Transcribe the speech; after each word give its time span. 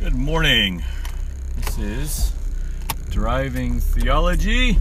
Good 0.00 0.14
morning. 0.14 0.84
This 1.56 1.76
is 1.76 2.32
Driving 3.10 3.80
Theology. 3.80 4.78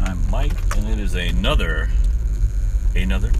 I'm 0.00 0.30
Mike, 0.30 0.74
and 0.74 0.88
it 0.88 0.98
is 0.98 1.14
another, 1.14 1.90
another, 2.96 3.30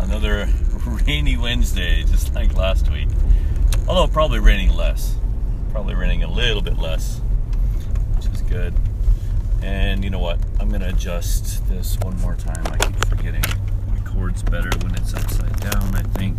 another 0.00 0.48
rainy 1.06 1.36
Wednesday, 1.36 2.02
just 2.02 2.34
like 2.34 2.54
last 2.56 2.90
week. 2.90 3.08
Although 3.86 4.10
probably 4.10 4.38
raining 4.38 4.70
less, 4.70 5.16
probably 5.70 5.94
raining 5.94 6.22
a 6.22 6.32
little 6.32 6.62
bit 6.62 6.78
less, 6.78 7.18
which 8.16 8.32
is 8.32 8.40
good. 8.40 8.72
And 9.60 10.02
you 10.02 10.08
know 10.08 10.18
what? 10.18 10.38
I'm 10.58 10.70
gonna 10.70 10.88
adjust 10.88 11.68
this 11.68 11.98
one 12.00 12.18
more 12.22 12.36
time. 12.36 12.64
I 12.68 12.78
keep 12.78 13.04
forgetting 13.04 13.44
my 13.86 14.00
cord's 14.00 14.42
better 14.42 14.70
when 14.78 14.94
it's 14.94 15.12
upside 15.12 15.60
down. 15.60 15.94
I 15.94 16.02
think 16.02 16.38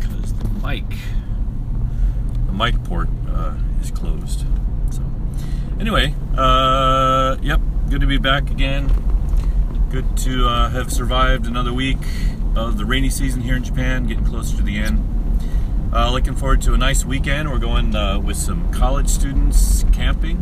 because 0.00 0.34
the 0.34 0.48
mic 0.66 0.84
the 2.48 2.54
mic 2.54 2.82
port 2.84 3.08
uh, 3.28 3.54
is 3.80 3.90
closed. 3.90 4.44
So, 4.90 5.02
anyway, 5.78 6.14
uh, 6.36 7.36
yep, 7.40 7.60
good 7.88 8.00
to 8.00 8.06
be 8.06 8.18
back 8.18 8.50
again. 8.50 8.90
Good 9.90 10.16
to 10.18 10.48
uh, 10.48 10.70
have 10.70 10.92
survived 10.92 11.46
another 11.46 11.72
week 11.72 11.98
of 12.56 12.78
the 12.78 12.84
rainy 12.84 13.10
season 13.10 13.42
here 13.42 13.54
in 13.54 13.62
Japan, 13.62 14.06
getting 14.06 14.24
closer 14.24 14.56
to 14.56 14.62
the 14.62 14.78
end. 14.78 15.04
Uh, 15.92 16.10
looking 16.10 16.34
forward 16.34 16.60
to 16.62 16.74
a 16.74 16.78
nice 16.78 17.04
weekend. 17.04 17.50
We're 17.50 17.58
going 17.58 17.94
uh, 17.94 18.18
with 18.18 18.36
some 18.36 18.70
college 18.72 19.08
students 19.08 19.84
camping. 19.92 20.38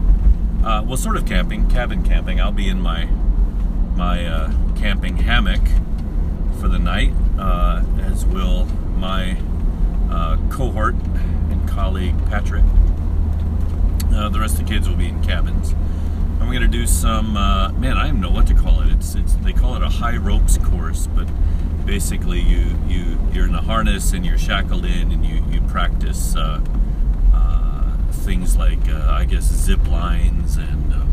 Uh, 0.65 0.83
well, 0.87 0.97
sort 0.97 1.17
of 1.17 1.27
camping, 1.27 1.69
cabin 1.69 2.03
camping. 2.03 2.41
I'll 2.41 2.51
be 2.53 2.69
in 2.69 2.81
my 2.81 3.07
my 3.95 4.53
camping 4.77 5.17
hammock 5.17 5.63
for 6.61 6.69
the 6.69 6.79
night, 6.79 7.13
as 8.01 8.27
will 8.27 8.67
my 8.97 9.37
cohort 10.51 10.95
colleague 11.77 12.17
Patrick. 12.31 12.65
Uh, 14.11 14.31
the 14.31 14.41
rest 14.41 14.59
of 14.59 14.67
the 14.67 14.73
kids 14.73 14.89
will 14.89 14.97
be 14.97 15.09
in 15.09 15.23
cabins. 15.23 15.73
And 15.73 16.49
we're 16.49 16.55
gonna 16.55 16.69
do 16.69 16.87
some. 16.87 17.37
Uh, 17.37 17.71
man, 17.73 17.99
I 17.99 18.07
don't 18.07 18.21
know 18.23 18.31
what 18.31 18.47
to 18.47 18.55
call 18.55 18.81
it. 18.81 18.91
It's, 18.91 19.15
it's 19.15 19.35
they 19.35 19.53
call 19.53 19.77
it 19.77 19.83
a 19.83 19.89
high 19.91 20.17
ropes 20.17 20.57
course, 20.57 21.07
but 21.07 21.29
basically 21.85 22.41
you 22.41 22.79
you 22.89 23.19
you're 23.31 23.47
in 23.47 23.55
a 23.55 23.61
harness 23.61 24.15
and 24.15 24.25
you're 24.25 24.39
shackled 24.39 24.87
in 24.87 25.13
and 25.13 25.25
you 25.25 25.45
you 25.51 25.61
practice 25.69 26.35
uh, 26.35 26.65
uh, 27.35 27.97
things 28.11 28.57
like 28.57 28.89
uh, 28.89 29.09
I 29.11 29.27
guess 29.27 29.45
zip 29.45 29.87
lines 29.87 30.57
and. 30.57 30.95
Um, 30.95 31.13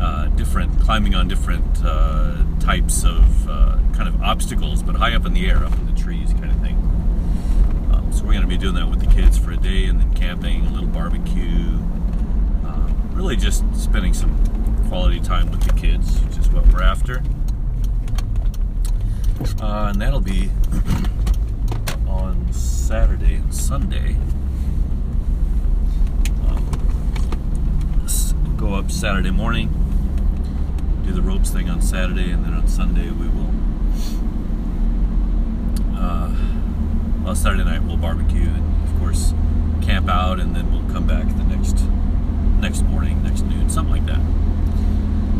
uh, 0.00 0.26
different 0.36 0.78
climbing 0.78 1.16
on 1.16 1.26
different 1.26 1.74
types 2.60 3.02
of 3.02 3.24
kind 3.96 4.06
of 4.06 4.22
obstacles, 4.22 4.80
but 4.80 4.94
high 4.94 5.12
up 5.12 5.26
in 5.26 5.32
the 5.32 5.50
air, 5.50 5.64
up 5.64 5.72
in 5.72 5.92
the 5.92 6.00
trees, 6.00 6.32
kind 6.34 6.47
so 8.18 8.24
we're 8.24 8.32
going 8.32 8.42
to 8.42 8.48
be 8.48 8.56
doing 8.56 8.74
that 8.74 8.90
with 8.90 8.98
the 8.98 9.14
kids 9.14 9.38
for 9.38 9.52
a 9.52 9.56
day, 9.56 9.84
and 9.84 10.00
then 10.00 10.12
camping, 10.12 10.66
a 10.66 10.70
little 10.70 10.88
barbecue. 10.88 11.78
Um, 12.66 13.10
really, 13.12 13.36
just 13.36 13.62
spending 13.76 14.12
some 14.12 14.36
quality 14.88 15.20
time 15.20 15.52
with 15.52 15.62
the 15.62 15.72
kids, 15.74 16.20
which 16.22 16.36
is 16.36 16.48
what 16.50 16.66
we're 16.72 16.82
after. 16.82 17.22
Uh, 19.62 19.90
and 19.92 20.02
that'll 20.02 20.20
be 20.20 20.50
on 22.08 22.52
Saturday 22.52 23.34
and 23.34 23.54
Sunday. 23.54 24.16
Um, 26.48 26.66
go 28.56 28.74
up 28.74 28.90
Saturday 28.90 29.30
morning, 29.30 29.68
do 31.06 31.12
the 31.12 31.22
ropes 31.22 31.50
thing 31.50 31.70
on 31.70 31.80
Saturday, 31.80 32.32
and 32.32 32.44
then 32.44 32.54
on 32.54 32.66
Sunday 32.66 33.12
we 33.12 33.28
will. 33.28 33.54
Uh, 35.96 36.57
well, 37.28 37.34
Saturday 37.34 37.62
night 37.62 37.82
we'll 37.82 37.98
barbecue 37.98 38.48
and 38.48 38.88
of 38.88 38.98
course 38.98 39.34
camp 39.82 40.08
out, 40.08 40.40
and 40.40 40.56
then 40.56 40.72
we'll 40.72 40.90
come 40.90 41.06
back 41.06 41.26
the 41.36 41.44
next 41.44 41.78
next 42.58 42.80
morning, 42.84 43.22
next 43.22 43.42
noon, 43.42 43.68
something 43.68 43.92
like 43.92 44.06
that. 44.06 44.20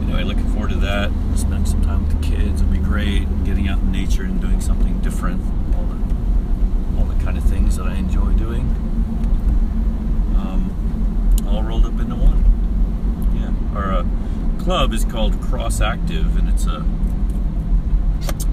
Anyway, 0.03 0.23
looking 0.23 0.47
forward 0.51 0.69
to 0.69 0.77
that. 0.77 1.11
Spend 1.35 1.67
some 1.67 1.81
time 1.81 2.07
with 2.07 2.21
the 2.21 2.37
kids. 2.37 2.61
It'll 2.61 2.71
be 2.71 2.77
great. 2.77 3.23
Getting 3.47 3.69
out 3.69 3.79
in 3.79 3.91
nature 3.91 4.25
and 4.25 4.39
doing 4.39 4.61
something 4.61 5.01
different. 5.01 5.41
All 5.75 5.85
the 5.85 5.97
all 6.99 7.07
the 7.07 7.25
kind 7.25 7.39
of 7.39 7.45
things 7.45 7.79
that 7.79 7.87
I 7.87 7.95
enjoy 7.95 8.35
doing. 8.35 8.69
Um, 10.37 11.47
all 11.49 11.63
rolled 11.63 11.87
up 11.87 11.99
into 11.99 12.17
one. 12.17 12.45
Yeah. 13.35 13.79
Our 13.79 13.93
uh, 13.93 14.63
club 14.63 14.93
is 14.93 15.07
called 15.07 15.41
Cross 15.41 15.81
Active, 15.81 16.37
and 16.37 16.51
it's 16.51 16.67
a 16.67 16.85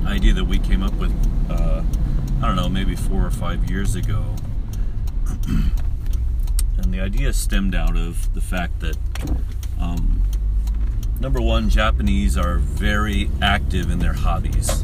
idea 0.08 0.32
that 0.32 0.46
we 0.46 0.58
came 0.58 0.82
up 0.82 0.94
with. 0.94 1.12
Uh, 1.50 1.84
I 2.46 2.50
don't 2.50 2.58
know, 2.58 2.70
maybe 2.70 2.96
four 2.96 3.26
or 3.26 3.32
five 3.32 3.72
years 3.72 3.96
ago. 3.96 4.36
and 5.48 6.94
the 6.94 7.00
idea 7.00 7.34
stemmed 7.34 7.74
out 7.74 7.98
of 7.98 8.32
the 8.36 8.42
fact 8.42 8.82
that, 8.82 8.98
um, 9.82 10.22
number 11.20 11.42
one, 11.42 11.72
Japanese 11.72 12.38
are 12.38 12.60
very 12.60 13.32
active 13.42 13.90
in 13.90 13.98
their 13.98 14.14
hobbies, 14.14 14.84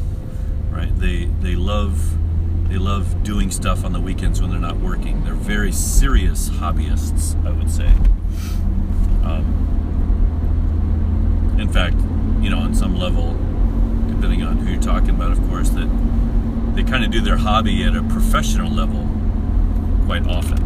right? 0.70 0.90
They 0.98 1.26
they 1.26 1.54
love 1.54 2.18
they 2.68 2.78
love 2.78 3.22
doing 3.22 3.52
stuff 3.52 3.84
on 3.84 3.92
the 3.92 4.00
weekends 4.00 4.40
when 4.40 4.50
they're 4.50 4.58
not 4.58 4.80
working. 4.80 5.22
They're 5.22 5.34
very 5.34 5.70
serious 5.70 6.50
hobbyists, 6.50 7.36
I 7.46 7.52
would 7.52 7.70
say. 7.70 7.92
Um, 9.22 9.46
in 11.60 11.68
fact, 11.72 11.94
you 12.42 12.50
know, 12.50 12.58
on 12.58 12.74
some 12.74 12.96
level, 12.96 13.34
depending 14.08 14.42
on 14.42 14.56
who 14.58 14.72
you're 14.72 14.82
talking 14.82 15.10
about, 15.10 15.30
of 15.30 15.38
course, 15.48 15.68
that 15.70 15.86
they 16.74 16.82
kind 16.82 17.04
of 17.04 17.10
do 17.10 17.20
their 17.20 17.36
hobby 17.36 17.84
at 17.84 17.94
a 17.94 18.02
professional 18.04 18.70
level 18.70 19.08
quite 20.06 20.26
often. 20.26 20.58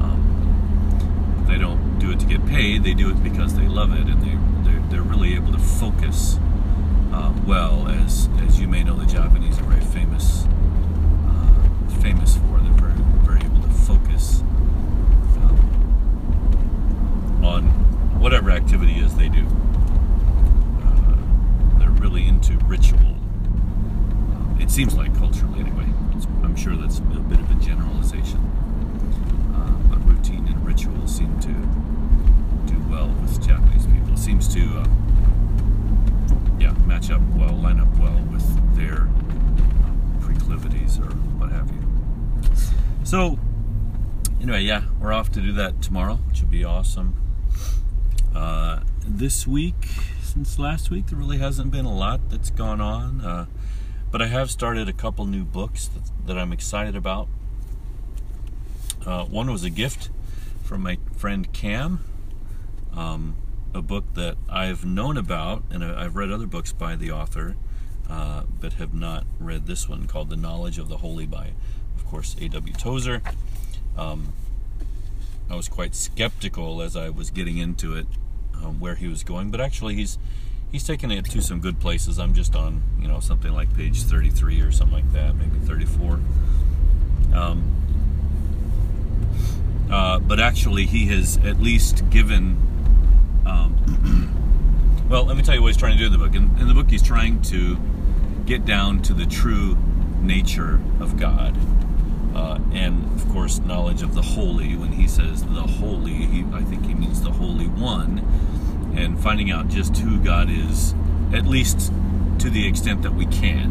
Um, 0.00 1.44
they 1.48 1.58
don't 1.58 1.98
do 1.98 2.10
it 2.12 2.20
to 2.20 2.26
get 2.26 2.44
paid; 2.46 2.84
they 2.84 2.94
do 2.94 3.10
it 3.10 3.22
because 3.22 3.54
they 3.54 3.66
love 3.68 3.92
it, 3.92 4.06
and 4.06 4.22
they 4.22 4.70
they're, 4.70 4.80
they're 4.88 5.02
really 5.02 5.34
able 5.34 5.52
to 5.52 5.58
focus 5.58 6.38
uh, 7.12 7.32
well. 7.46 7.88
As 7.88 8.28
as 8.46 8.60
you 8.60 8.68
may 8.68 8.82
know, 8.84 8.96
the 8.96 9.06
Japanese 9.06 9.58
are 9.58 9.64
very 9.64 9.84
famous 9.84 10.46
uh, 11.26 12.00
famous 12.00 12.36
for. 12.36 12.60
They're 12.60 12.72
very 12.72 12.94
very 13.24 13.40
able 13.44 13.62
to 13.62 13.68
focus 13.68 14.40
um, 15.42 15.58
on 17.44 17.62
whatever 18.20 18.50
activity 18.50 18.94
is 19.00 19.14
they 19.16 19.28
do. 19.28 19.46
Uh, 20.84 21.78
they're 21.78 21.90
really 21.90 22.26
into 22.26 22.56
ritual. 22.66 22.98
Um, 23.00 24.58
it 24.60 24.70
seems 24.70 24.94
like 24.94 25.16
culturally, 25.16 25.60
anyway. 25.60 25.86
It's, 26.14 26.26
I'm 26.42 26.54
sure 26.56 26.76
that's 26.76 26.98
a 26.98 27.02
bit 27.02 27.40
of 27.40 27.50
a 27.50 27.54
generalization. 27.54 28.38
Uh, 29.54 29.72
but 29.88 29.98
routine 30.06 30.46
and 30.46 30.66
ritual 30.66 31.06
seem 31.08 31.38
to 31.40 31.48
do 32.70 32.78
well 32.90 33.08
with 33.22 33.40
Japanese 33.46 33.86
people. 33.86 34.12
It 34.12 34.18
seems 34.18 34.46
to, 34.54 34.60
uh, 34.80 34.86
yeah, 36.58 36.72
match 36.86 37.10
up 37.10 37.22
well, 37.36 37.54
line 37.56 37.80
up 37.80 37.94
well 37.98 38.20
with 38.30 38.44
their 38.76 39.02
um, 39.02 40.18
proclivities 40.20 40.98
or 40.98 41.10
what 41.38 41.50
have 41.50 41.70
you. 41.70 41.82
So, 43.04 43.38
anyway, 44.40 44.62
yeah, 44.62 44.82
we're 45.00 45.12
off 45.12 45.30
to 45.32 45.40
do 45.40 45.52
that 45.54 45.80
tomorrow, 45.82 46.16
which 46.28 46.40
would 46.40 46.50
be 46.50 46.64
awesome. 46.90 47.14
Uh, 48.34 48.80
this 49.06 49.46
week, 49.46 49.86
since 50.22 50.58
last 50.58 50.90
week, 50.90 51.06
there 51.06 51.16
really 51.16 51.38
hasn't 51.38 51.70
been 51.70 51.84
a 51.84 51.94
lot 51.94 52.28
that's 52.28 52.50
gone 52.50 52.80
on. 52.80 53.20
Uh, 53.20 53.46
but 54.10 54.20
I 54.20 54.26
have 54.26 54.50
started 54.50 54.88
a 54.88 54.92
couple 54.92 55.24
new 55.24 55.44
books 55.44 55.86
that, 55.86 56.26
that 56.26 56.36
I'm 56.36 56.52
excited 56.52 56.96
about. 56.96 57.28
Uh, 59.06 59.24
one 59.26 59.52
was 59.52 59.62
a 59.62 59.70
gift 59.70 60.10
from 60.64 60.82
my 60.82 60.98
friend 61.16 61.52
Cam, 61.52 62.04
um, 62.92 63.36
a 63.72 63.82
book 63.82 64.12
that 64.14 64.36
I've 64.48 64.84
known 64.84 65.16
about, 65.16 65.62
and 65.70 65.84
I've 65.84 66.16
read 66.16 66.32
other 66.32 66.46
books 66.46 66.72
by 66.72 66.96
the 66.96 67.12
author, 67.12 67.54
uh, 68.08 68.42
but 68.60 68.72
have 68.74 68.92
not 68.92 69.26
read 69.38 69.68
this 69.68 69.88
one 69.88 70.08
called 70.08 70.28
The 70.28 70.36
Knowledge 70.36 70.78
of 70.78 70.88
the 70.88 70.96
Holy 70.96 71.26
by, 71.26 71.52
of 71.96 72.04
course, 72.04 72.34
A.W. 72.40 72.72
Tozer. 72.74 73.22
Um, 73.96 74.32
I 75.50 75.56
was 75.56 75.68
quite 75.68 75.94
skeptical 75.94 76.80
as 76.80 76.96
I 76.96 77.10
was 77.10 77.30
getting 77.30 77.58
into 77.58 77.96
it, 77.96 78.06
um, 78.62 78.78
where 78.78 78.94
he 78.94 79.08
was 79.08 79.24
going, 79.24 79.50
but 79.50 79.60
actually 79.60 79.96
he's 79.96 80.18
he's 80.70 80.86
taken 80.86 81.10
it 81.10 81.24
to 81.26 81.42
some 81.42 81.60
good 81.60 81.80
places. 81.80 82.18
I'm 82.18 82.34
just 82.34 82.54
on 82.54 82.82
you 83.00 83.08
know 83.08 83.20
something 83.20 83.52
like 83.52 83.74
page 83.74 84.02
33 84.02 84.60
or 84.60 84.70
something 84.70 84.94
like 84.94 85.12
that, 85.12 85.34
maybe 85.34 85.58
34. 85.58 86.20
Um, 87.34 87.80
uh, 89.90 90.20
but 90.20 90.38
actually, 90.38 90.86
he 90.86 91.06
has 91.06 91.36
at 91.38 91.60
least 91.60 92.08
given. 92.10 92.56
Um, 93.44 95.04
well, 95.08 95.24
let 95.24 95.36
me 95.36 95.42
tell 95.42 95.54
you 95.54 95.62
what 95.62 95.68
he's 95.68 95.76
trying 95.76 95.92
to 95.92 95.98
do 95.98 96.06
in 96.06 96.12
the 96.12 96.18
book. 96.18 96.34
In, 96.34 96.56
in 96.60 96.68
the 96.68 96.74
book, 96.74 96.88
he's 96.90 97.02
trying 97.02 97.42
to 97.42 97.76
get 98.46 98.64
down 98.64 99.02
to 99.02 99.14
the 99.14 99.26
true 99.26 99.76
nature 100.20 100.80
of 101.00 101.18
God. 101.18 101.56
Uh, 102.34 102.58
and 102.72 103.04
of 103.20 103.28
course, 103.30 103.58
knowledge 103.58 104.02
of 104.02 104.14
the 104.14 104.22
holy. 104.22 104.76
When 104.76 104.92
he 104.92 105.08
says 105.08 105.42
the 105.42 105.62
holy, 105.62 106.12
he, 106.12 106.44
I 106.52 106.62
think 106.62 106.86
he 106.86 106.94
means 106.94 107.22
the 107.22 107.32
Holy 107.32 107.66
One. 107.66 108.18
And 108.96 109.20
finding 109.20 109.50
out 109.50 109.68
just 109.68 109.96
who 109.96 110.18
God 110.18 110.48
is, 110.50 110.94
at 111.32 111.46
least 111.46 111.92
to 112.40 112.50
the 112.50 112.66
extent 112.66 113.02
that 113.02 113.14
we 113.14 113.26
can, 113.26 113.66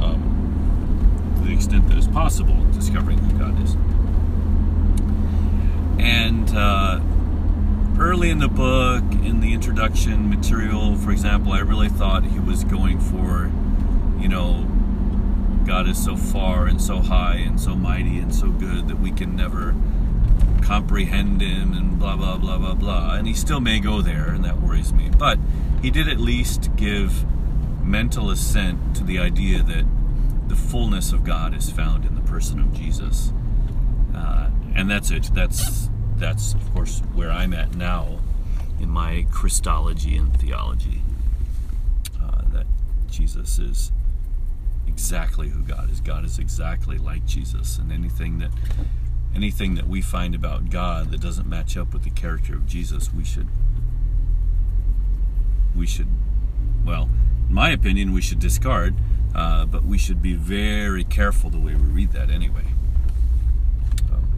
um, 0.00 1.36
to 1.36 1.48
the 1.48 1.54
extent 1.54 1.88
that 1.88 1.98
is 1.98 2.06
possible, 2.08 2.64
discovering 2.72 3.18
who 3.18 3.38
God 3.38 3.62
is. 3.62 3.76
And 5.98 6.48
uh, 6.56 7.00
early 7.98 8.30
in 8.30 8.38
the 8.38 8.48
book, 8.48 9.02
in 9.12 9.40
the 9.40 9.52
introduction 9.52 10.30
material, 10.30 10.96
for 10.96 11.10
example, 11.10 11.52
I 11.52 11.60
really 11.60 11.88
thought 11.88 12.24
he 12.24 12.38
was 12.38 12.64
going 12.64 12.98
for, 13.00 13.50
you 14.18 14.28
know, 14.28 14.66
God 15.70 15.88
is 15.88 16.02
so 16.02 16.16
far 16.16 16.66
and 16.66 16.82
so 16.82 16.98
high 16.98 17.36
and 17.36 17.60
so 17.60 17.76
mighty 17.76 18.18
and 18.18 18.34
so 18.34 18.48
good 18.48 18.88
that 18.88 18.98
we 18.98 19.12
can 19.12 19.36
never 19.36 19.72
comprehend 20.62 21.40
him 21.40 21.72
and 21.74 21.96
blah 21.96 22.16
blah 22.16 22.36
blah 22.38 22.58
blah 22.58 22.74
blah. 22.74 23.14
And 23.14 23.24
he 23.24 23.34
still 23.34 23.60
may 23.60 23.78
go 23.78 24.02
there, 24.02 24.30
and 24.30 24.44
that 24.44 24.60
worries 24.60 24.92
me. 24.92 25.10
But 25.16 25.38
he 25.80 25.92
did 25.92 26.08
at 26.08 26.18
least 26.18 26.74
give 26.74 27.24
mental 27.84 28.32
assent 28.32 28.96
to 28.96 29.04
the 29.04 29.20
idea 29.20 29.62
that 29.62 29.86
the 30.48 30.56
fullness 30.56 31.12
of 31.12 31.22
God 31.22 31.54
is 31.54 31.70
found 31.70 32.04
in 32.04 32.16
the 32.16 32.22
person 32.22 32.58
of 32.58 32.72
Jesus. 32.72 33.32
Uh, 34.12 34.50
and 34.74 34.90
that's 34.90 35.12
it. 35.12 35.30
That's 35.32 35.88
that's 36.16 36.54
of 36.54 36.74
course 36.74 37.00
where 37.14 37.30
I'm 37.30 37.54
at 37.54 37.76
now 37.76 38.18
in 38.80 38.90
my 38.90 39.24
Christology 39.30 40.16
and 40.16 40.36
theology. 40.36 41.02
Uh, 42.20 42.42
that 42.54 42.66
Jesus 43.08 43.60
is 43.60 43.92
exactly 44.90 45.48
who 45.48 45.62
God 45.62 45.90
is. 45.90 46.00
God 46.00 46.24
is 46.24 46.38
exactly 46.38 46.98
like 46.98 47.24
Jesus, 47.24 47.78
and 47.78 47.92
anything 47.92 48.38
that 48.38 48.50
anything 49.34 49.76
that 49.76 49.86
we 49.86 50.02
find 50.02 50.34
about 50.34 50.68
God 50.68 51.12
that 51.12 51.20
doesn't 51.20 51.48
match 51.48 51.76
up 51.76 51.92
with 51.92 52.02
the 52.02 52.10
character 52.10 52.54
of 52.54 52.66
Jesus, 52.66 53.14
we 53.14 53.24
should 53.24 53.48
we 55.76 55.86
should 55.86 56.08
well, 56.84 57.08
in 57.48 57.54
my 57.54 57.70
opinion, 57.70 58.12
we 58.12 58.20
should 58.20 58.40
discard. 58.40 58.94
Uh, 59.32 59.64
but 59.64 59.84
we 59.84 59.96
should 59.96 60.20
be 60.20 60.32
very 60.32 61.04
careful 61.04 61.50
the 61.50 61.58
way 61.60 61.72
we 61.72 61.82
read 61.82 62.10
that 62.10 62.30
anyway, 62.30 62.66
um, 64.10 64.28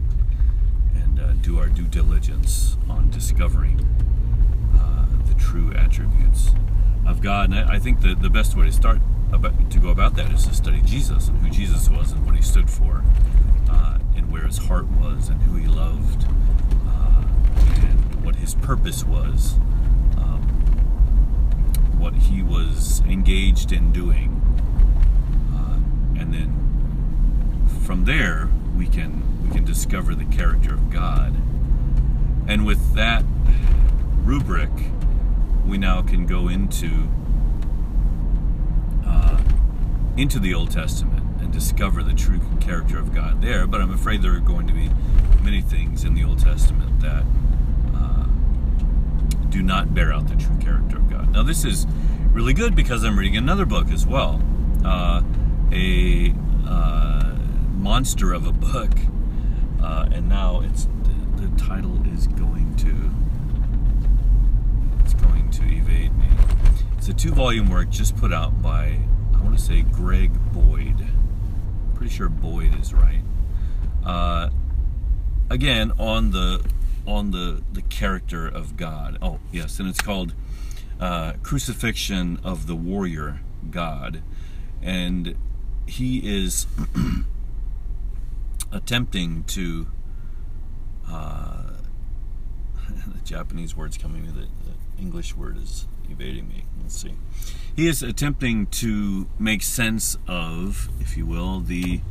and 0.95 1.19
uh, 1.19 1.31
do 1.41 1.57
our 1.57 1.67
due 1.67 1.87
diligence 1.87 2.77
on 2.87 3.09
discovering 3.09 3.79
uh, 4.75 5.07
the 5.25 5.33
true 5.33 5.73
attributes 5.73 6.51
of 7.07 7.21
God. 7.21 7.49
And 7.49 7.59
I, 7.59 7.75
I 7.77 7.79
think 7.79 8.01
the 8.01 8.13
the 8.13 8.29
best 8.29 8.55
way 8.55 8.67
to 8.67 8.71
start 8.71 8.99
about, 9.33 9.71
to 9.71 9.79
go 9.79 9.89
about 9.89 10.15
that 10.15 10.31
is 10.31 10.45
to 10.47 10.53
study 10.53 10.81
Jesus 10.81 11.27
and 11.27 11.37
who 11.39 11.49
Jesus 11.49 11.89
was 11.89 12.11
and 12.11 12.25
what 12.25 12.35
he 12.35 12.41
stood 12.41 12.69
for, 12.69 13.03
uh, 13.69 13.97
and 14.15 14.31
where 14.31 14.43
his 14.43 14.57
heart 14.57 14.85
was 14.87 15.29
and 15.29 15.41
who 15.43 15.55
he 15.55 15.67
loved, 15.67 16.25
uh, 16.87 17.23
and 17.81 18.23
what 18.23 18.35
his 18.35 18.55
purpose 18.55 19.03
was, 19.03 19.55
um, 20.17 20.43
what 21.97 22.13
he 22.13 22.41
was 22.43 23.01
engaged 23.01 23.71
in 23.71 23.91
doing, 23.91 24.39
uh, 25.53 26.19
and 26.19 26.33
then 26.33 27.67
from 27.83 28.05
there 28.05 28.49
we 28.77 28.87
can 28.87 29.21
we 29.43 29.49
can 29.49 29.65
discover 29.65 30.15
the 30.15 30.25
character 30.25 30.73
of 30.73 30.89
God, 30.89 31.35
and 32.47 32.65
with 32.65 32.93
that 32.93 33.23
rubric, 34.23 34.69
we 35.65 35.77
now 35.77 36.01
can 36.01 36.25
go 36.25 36.47
into 36.47 37.09
into 40.17 40.39
the 40.39 40.53
Old 40.53 40.71
Testament 40.71 41.41
and 41.41 41.51
discover 41.51 42.03
the 42.03 42.13
true 42.13 42.39
character 42.59 42.99
of 42.99 43.13
God 43.13 43.41
there. 43.41 43.67
But 43.67 43.81
I'm 43.81 43.93
afraid 43.93 44.21
there 44.21 44.35
are 44.35 44.39
going 44.39 44.67
to 44.67 44.73
be 44.73 44.89
many 45.43 45.61
things 45.61 46.03
in 46.03 46.13
the 46.13 46.23
Old 46.23 46.39
Testament 46.39 46.99
that 47.01 47.23
uh, 47.95 48.25
do 49.49 49.61
not 49.61 49.93
bear 49.93 50.13
out 50.13 50.27
the 50.27 50.35
true 50.35 50.57
character 50.59 50.97
of 50.97 51.09
God. 51.09 51.31
Now, 51.33 51.43
this 51.43 51.65
is 51.65 51.85
really 52.31 52.53
good 52.53 52.75
because 52.75 53.03
I'm 53.03 53.17
reading 53.17 53.37
another 53.37 53.65
book 53.65 53.89
as 53.89 54.05
well, 54.05 54.41
uh, 54.85 55.21
a 55.71 56.33
uh, 56.67 57.35
monster 57.77 58.33
of 58.33 58.45
a 58.47 58.51
book, 58.51 58.91
uh, 59.81 60.07
and 60.11 60.29
now 60.29 60.61
it's 60.61 60.85
the, 61.03 61.47
the 61.47 61.57
title 61.57 62.01
is 62.13 62.27
going 62.27 62.75
to 62.77 63.11
it's 65.03 65.13
going 65.15 65.49
to 65.51 65.63
evade 65.63 66.15
me. 66.17 66.27
It's 66.97 67.09
a 67.09 67.13
two-volume 67.13 67.69
work 67.69 67.89
just 67.89 68.15
put 68.15 68.31
out 68.31 68.61
by 68.61 68.99
want 69.43 69.57
to 69.57 69.63
say 69.63 69.81
Greg 69.81 70.31
Boyd. 70.53 71.05
Pretty 71.95 72.11
sure 72.11 72.29
Boyd 72.29 72.79
is 72.79 72.93
right. 72.93 73.21
Uh, 74.05 74.49
again, 75.49 75.91
on 75.99 76.31
the 76.31 76.65
on 77.05 77.31
the 77.31 77.61
the 77.71 77.81
character 77.83 78.47
of 78.47 78.77
God. 78.77 79.17
Oh 79.21 79.39
yes, 79.51 79.79
and 79.79 79.89
it's 79.89 80.01
called 80.01 80.33
uh, 80.99 81.33
Crucifixion 81.43 82.39
of 82.43 82.67
the 82.67 82.75
Warrior 82.75 83.41
God, 83.69 84.23
and 84.81 85.35
he 85.85 86.19
is 86.19 86.65
attempting 88.71 89.43
to. 89.45 89.87
Uh, 91.07 91.59
the 93.07 93.19
Japanese 93.23 93.75
word's 93.75 93.97
coming. 93.97 94.25
The, 94.25 94.31
the 94.31 94.47
English 94.97 95.35
word 95.35 95.57
is 95.57 95.87
evading 96.09 96.47
me. 96.47 96.65
Let's 96.81 96.95
see. 96.95 97.13
He 97.75 97.87
is 97.87 98.03
attempting 98.03 98.67
to 98.67 99.27
make 99.39 99.63
sense 99.63 100.17
of, 100.27 100.89
if 100.99 101.17
you 101.17 101.25
will, 101.25 101.59
the 101.59 102.01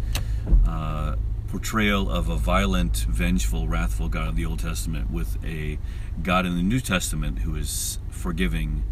uh, 0.66 1.16
portrayal 1.48 2.10
of 2.10 2.28
a 2.28 2.36
violent, 2.36 3.06
vengeful, 3.08 3.68
wrathful 3.68 4.08
God 4.08 4.28
of 4.28 4.36
the 4.36 4.44
Old 4.44 4.58
Testament 4.60 5.10
with 5.10 5.36
a 5.44 5.78
God 6.22 6.46
in 6.46 6.56
the 6.56 6.62
New 6.62 6.80
Testament 6.80 7.40
who 7.40 7.54
is 7.54 7.98
forgiving, 8.10 8.82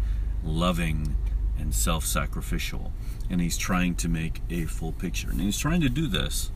loving, 0.43 1.15
and 1.59 1.73
self 1.73 2.05
sacrificial. 2.05 2.93
And 3.29 3.41
he's 3.41 3.57
trying 3.57 3.95
to 3.95 4.07
make 4.07 4.41
a 4.49 4.65
full 4.65 4.91
picture. 4.91 5.29
And 5.29 5.41
he's 5.41 5.57
trying 5.57 5.81
to 5.81 5.89
do 5.89 6.07
this. 6.07 6.51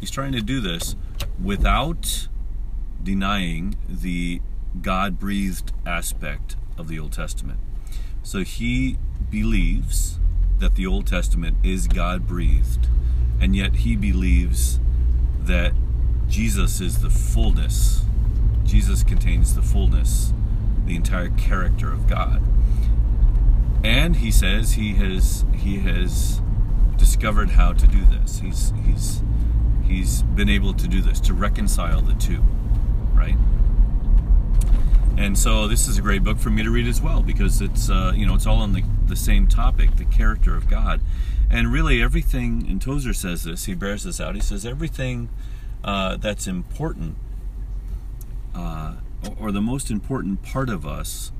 He's 0.00 0.10
trying 0.10 0.32
to 0.32 0.40
do 0.40 0.60
this 0.60 0.96
without 1.42 2.28
denying 3.02 3.76
the 3.88 4.40
God 4.80 5.18
breathed 5.18 5.72
aspect 5.84 6.56
of 6.78 6.88
the 6.88 6.98
Old 6.98 7.12
Testament. 7.12 7.60
So 8.22 8.44
he 8.44 8.98
believes 9.30 10.18
that 10.58 10.74
the 10.74 10.86
Old 10.86 11.06
Testament 11.06 11.56
is 11.62 11.86
God 11.86 12.26
breathed, 12.26 12.88
and 13.40 13.56
yet 13.56 13.76
he 13.76 13.96
believes 13.96 14.78
that 15.40 15.72
Jesus 16.28 16.80
is 16.80 17.00
the 17.00 17.10
fullness. 17.10 18.02
Jesus 18.64 19.02
contains 19.02 19.54
the 19.54 19.62
fullness, 19.62 20.32
the 20.86 20.94
entire 20.94 21.30
character 21.30 21.92
of 21.92 22.08
God. 22.08 22.42
And 23.82 24.16
he 24.16 24.30
says 24.30 24.72
he 24.72 24.94
has 24.94 25.44
he 25.56 25.78
has 25.78 26.42
discovered 26.96 27.50
how 27.50 27.72
to 27.72 27.86
do 27.86 28.04
this. 28.04 28.40
He's 28.40 28.72
he's 28.84 29.22
he's 29.82 30.22
been 30.22 30.50
able 30.50 30.74
to 30.74 30.86
do 30.86 31.00
this 31.00 31.18
to 31.20 31.34
reconcile 31.34 32.02
the 32.02 32.14
two, 32.14 32.44
right? 33.14 33.36
And 35.20 35.38
so 35.38 35.68
this 35.68 35.86
is 35.86 35.98
a 35.98 36.00
great 36.00 36.24
book 36.24 36.38
for 36.38 36.48
me 36.48 36.62
to 36.62 36.70
read 36.70 36.86
as 36.86 37.02
well 37.02 37.20
because 37.20 37.60
it's 37.60 37.90
uh, 37.90 38.14
you 38.16 38.24
know 38.24 38.34
it's 38.34 38.46
all 38.46 38.56
on 38.56 38.72
the, 38.72 38.82
the 39.06 39.14
same 39.14 39.46
topic, 39.46 39.96
the 39.96 40.06
character 40.06 40.56
of 40.56 40.66
God, 40.66 41.02
and 41.50 41.70
really 41.70 42.02
everything. 42.02 42.64
And 42.66 42.80
Tozer 42.80 43.12
says 43.12 43.44
this. 43.44 43.66
He 43.66 43.74
bears 43.74 44.04
this 44.04 44.18
out. 44.18 44.34
He 44.34 44.40
says 44.40 44.64
everything 44.64 45.28
uh, 45.84 46.16
that's 46.16 46.46
important, 46.46 47.18
uh, 48.54 48.94
or 49.38 49.52
the 49.52 49.60
most 49.60 49.90
important 49.90 50.42
part 50.42 50.70
of 50.70 50.86
us, 50.86 51.32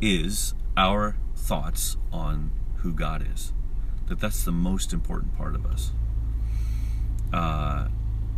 is 0.00 0.54
our 0.76 1.16
thoughts 1.34 1.96
on 2.12 2.52
who 2.82 2.92
God 2.92 3.26
is. 3.34 3.52
That 4.06 4.20
that's 4.20 4.44
the 4.44 4.52
most 4.52 4.92
important 4.92 5.36
part 5.36 5.56
of 5.56 5.66
us. 5.66 5.90
Uh, 7.32 7.88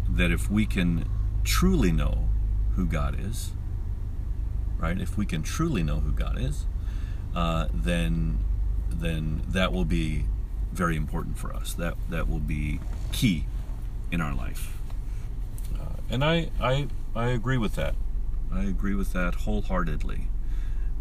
that 0.08 0.30
if 0.30 0.50
we 0.50 0.64
can 0.64 1.06
truly 1.44 1.92
know 1.92 2.30
who 2.76 2.86
God 2.86 3.18
is, 3.18 3.52
right? 4.78 5.00
If 5.00 5.18
we 5.18 5.26
can 5.26 5.42
truly 5.42 5.82
know 5.82 6.00
who 6.00 6.12
God 6.12 6.38
is, 6.38 6.66
uh, 7.34 7.68
then 7.72 8.38
then 8.88 9.42
that 9.48 9.72
will 9.72 9.84
be 9.84 10.24
very 10.72 10.96
important 10.96 11.36
for 11.36 11.52
us. 11.52 11.74
That 11.74 11.94
that 12.08 12.28
will 12.28 12.38
be 12.38 12.80
key 13.12 13.46
in 14.12 14.20
our 14.20 14.34
life. 14.34 14.78
Uh, 15.74 15.96
and 16.08 16.24
I, 16.24 16.50
I 16.60 16.88
I 17.14 17.28
agree 17.28 17.58
with 17.58 17.74
that. 17.74 17.94
I 18.52 18.64
agree 18.64 18.94
with 18.94 19.12
that 19.12 19.34
wholeheartedly. 19.34 20.28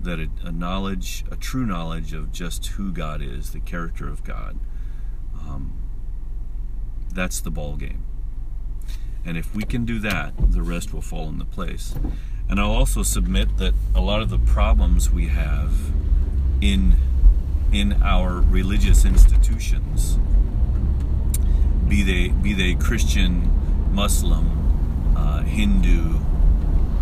That 0.02 0.20
a, 0.20 0.30
a, 0.44 0.52
knowledge, 0.52 1.24
a 1.32 1.36
true 1.36 1.66
knowledge 1.66 2.14
of 2.14 2.32
just 2.32 2.66
who 2.68 2.92
God 2.92 3.22
is, 3.22 3.52
the 3.52 3.60
character 3.60 4.08
of 4.08 4.24
God, 4.24 4.60
um, 5.40 5.74
that's 7.14 7.40
the 7.40 7.50
ball 7.50 7.76
game. 7.76 8.04
And 9.26 9.38
if 9.38 9.56
we 9.56 9.64
can 9.64 9.86
do 9.86 10.00
that, 10.00 10.34
the 10.52 10.62
rest 10.62 10.94
will 10.94 11.02
fall 11.02 11.28
into 11.30 11.46
place. 11.46 11.96
And 12.48 12.60
I'll 12.60 12.72
also 12.72 13.02
submit 13.02 13.58
that 13.58 13.74
a 13.96 14.02
lot 14.02 14.22
of 14.22 14.30
the 14.30 14.38
problems 14.38 15.10
we 15.10 15.28
have 15.28 15.72
in 16.62 16.98
in 17.74 18.02
our 18.04 18.40
religious 18.42 19.04
institutions, 19.04 20.18
be 21.88 22.04
they 22.04 22.30
be 22.30 22.54
they 22.54 22.76
Christian, 22.76 23.50
Muslim, 23.94 25.16
uh, 25.18 25.42
Hindu, 25.42 26.20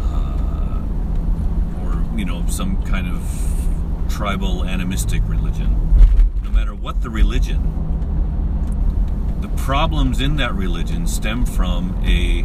uh, 0.01 0.81
or 1.83 2.17
you 2.17 2.23
know 2.23 2.45
some 2.47 2.81
kind 2.83 3.07
of 3.07 4.09
tribal 4.09 4.63
animistic 4.63 5.21
religion, 5.25 5.93
no 6.43 6.51
matter 6.51 6.73
what 6.73 7.01
the 7.01 7.09
religion, 7.09 7.82
problems 9.63 10.20
in 10.20 10.36
that 10.36 10.53
religion 10.53 11.08
stem 11.08 11.46
from 11.46 11.98
a 12.03 12.43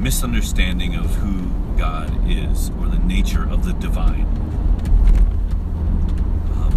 misunderstanding 0.00 0.94
of 0.94 1.14
who 1.16 1.50
God 1.76 2.10
is, 2.26 2.70
or 2.80 2.88
the 2.88 3.00
nature 3.00 3.46
of 3.46 3.66
the 3.66 3.74
divine. 3.74 4.24
Um, 6.54 6.72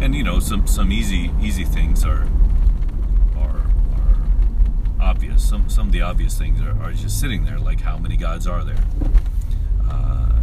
and 0.00 0.14
you 0.14 0.24
know, 0.24 0.40
some 0.40 0.66
some 0.66 0.90
easy 0.90 1.30
easy 1.42 1.64
things 1.64 2.06
are 2.06 2.26
are 3.36 3.66
are 3.92 4.16
obvious. 4.98 5.46
Some 5.46 5.68
some 5.68 5.88
of 5.88 5.92
the 5.92 6.00
obvious 6.00 6.38
things 6.38 6.58
are, 6.62 6.74
are 6.82 6.92
just 6.94 7.20
sitting 7.20 7.44
there, 7.44 7.58
like 7.58 7.82
how 7.82 7.98
many 7.98 8.16
gods 8.16 8.46
are 8.46 8.64
there? 8.64 8.82
Uh, 9.86 10.40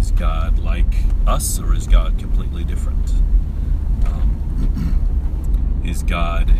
is 0.00 0.10
God 0.10 0.58
like 0.58 0.92
us, 1.24 1.60
or 1.60 1.72
is 1.72 1.86
God 1.86 2.18
completely 2.18 2.64
different? 2.64 3.12
Is 5.86 6.02
God 6.02 6.50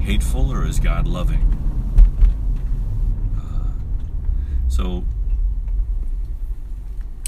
hateful, 0.00 0.52
or 0.52 0.66
is 0.66 0.80
God 0.80 1.06
loving? 1.06 1.42
Uh, 3.38 3.70
so, 4.68 5.04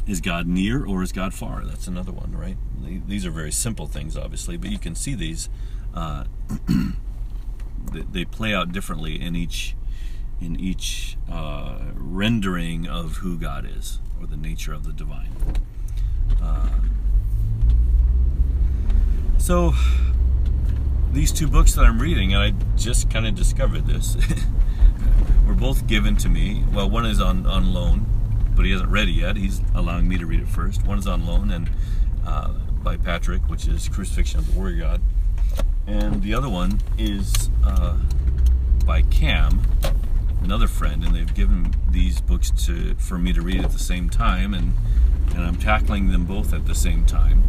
is 0.08 0.20
God 0.20 0.48
near 0.48 0.84
or 0.84 1.04
is 1.04 1.12
God 1.12 1.32
far? 1.32 1.64
That's 1.64 1.86
another 1.86 2.10
one, 2.10 2.32
right? 2.36 2.56
These 3.06 3.24
are 3.24 3.30
very 3.30 3.52
simple 3.52 3.86
things, 3.86 4.16
obviously, 4.16 4.56
but 4.56 4.70
you 4.70 4.78
can 4.78 4.96
see 4.96 5.14
these. 5.14 5.48
Uh, 5.94 6.24
they 7.92 8.24
play 8.24 8.52
out 8.52 8.72
differently 8.72 9.20
in 9.20 9.36
each 9.36 9.76
in 10.40 10.58
each 10.58 11.16
uh, 11.30 11.78
rendering 11.94 12.88
of 12.88 13.18
who 13.18 13.38
God 13.38 13.64
is 13.64 14.00
or 14.20 14.26
the 14.26 14.36
nature 14.36 14.72
of 14.72 14.82
the 14.82 14.92
divine. 14.92 15.32
Uh, 16.42 16.80
so 19.38 19.72
these 21.16 21.32
two 21.32 21.49
books 21.49 21.73
that 21.73 21.87
I'm 21.87 21.99
reading, 21.99 22.35
and 22.35 22.42
I 22.42 22.76
just 22.76 23.08
kind 23.08 23.26
of 23.26 23.35
discovered 23.35 23.87
this, 23.87 24.18
were 25.46 25.54
both 25.54 25.87
given 25.87 26.14
to 26.16 26.28
me. 26.28 26.62
Well, 26.75 26.90
one 26.90 27.06
is 27.06 27.23
on 27.23 27.46
on 27.46 27.73
loan, 27.73 28.04
but 28.54 28.66
he 28.66 28.70
hasn't 28.70 28.90
read 28.90 29.08
it 29.08 29.12
yet. 29.12 29.37
He's 29.37 29.62
allowing 29.75 30.06
me 30.08 30.18
to 30.18 30.26
read 30.26 30.40
it 30.40 30.49
first. 30.49 30.85
One 30.85 30.99
is 30.99 31.06
on 31.06 31.26
loan 31.26 31.50
and 31.50 31.70
uh, 32.26 32.52
by 32.82 32.99
Patrick, 32.99 33.49
which 33.49 33.66
is 33.66 33.88
Crucifixion 33.88 34.40
of 34.40 34.52
the 34.52 34.58
Warrior 34.58 34.78
God, 34.78 35.00
and 35.87 36.23
the 36.23 36.35
other 36.35 36.50
one 36.50 36.80
is 36.99 37.49
uh, 37.64 37.96
by 38.85 39.00
Cam, 39.00 39.62
another 40.42 40.68
friend, 40.68 41.02
and 41.02 41.14
they've 41.14 41.35
given 41.35 41.75
these 41.88 42.20
books 42.20 42.50
to 42.66 42.94
for 42.96 43.16
me 43.16 43.32
to 43.32 43.40
read 43.40 43.64
at 43.64 43.73
the 43.73 43.78
same 43.78 44.11
time, 44.11 44.52
and 44.52 44.75
and 45.30 45.42
I'm 45.42 45.56
tackling 45.56 46.11
them 46.11 46.26
both 46.26 46.52
at 46.52 46.66
the 46.66 46.75
same 46.75 47.06
time. 47.06 47.42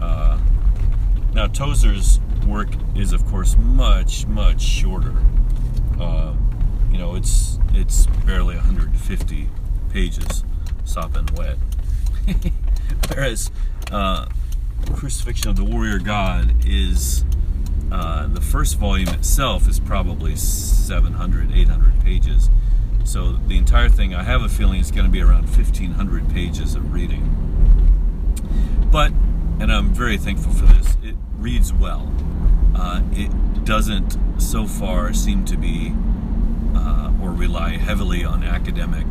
Uh, 0.00 0.40
now 1.34 1.46
Tozer's 1.46 2.18
work 2.50 2.68
is, 2.96 3.12
of 3.12 3.24
course, 3.26 3.56
much 3.56 4.26
much 4.26 4.60
shorter. 4.60 5.14
Uh, 5.98 6.34
you 6.90 6.98
know, 6.98 7.14
it's 7.14 7.58
it's 7.72 8.06
barely 8.26 8.56
150 8.56 9.48
pages, 9.90 10.44
sopping 10.84 11.28
wet. 11.36 11.56
Whereas 13.08 13.50
uh, 13.92 14.26
Crucifixion 14.94 15.50
of 15.50 15.56
the 15.56 15.64
Warrior 15.64 15.98
God 15.98 16.66
is 16.66 17.24
uh, 17.92 18.26
the 18.26 18.40
first 18.40 18.76
volume 18.76 19.08
itself 19.08 19.68
is 19.68 19.80
probably 19.80 20.36
700, 20.36 21.52
800 21.52 22.00
pages. 22.02 22.48
So 23.04 23.32
the 23.32 23.56
entire 23.56 23.88
thing, 23.88 24.14
I 24.14 24.22
have 24.22 24.42
a 24.42 24.48
feeling, 24.48 24.80
is 24.80 24.90
going 24.90 25.06
to 25.06 25.10
be 25.10 25.20
around 25.20 25.44
1,500 25.44 26.30
pages 26.30 26.74
of 26.74 26.92
reading. 26.92 27.36
But, 28.92 29.10
and 29.60 29.72
I'm 29.72 29.92
very 29.92 30.18
thankful 30.18 30.52
for 30.52 30.66
this, 30.66 30.96
it 31.02 31.16
reads 31.38 31.72
well. 31.72 32.12
Uh, 32.74 33.02
it 33.12 33.64
doesn't 33.64 34.16
so 34.40 34.66
far 34.66 35.12
seem 35.12 35.44
to 35.44 35.56
be 35.56 35.94
uh, 36.74 37.12
or 37.22 37.30
rely 37.30 37.76
heavily 37.76 38.24
on 38.24 38.42
academic 38.42 39.06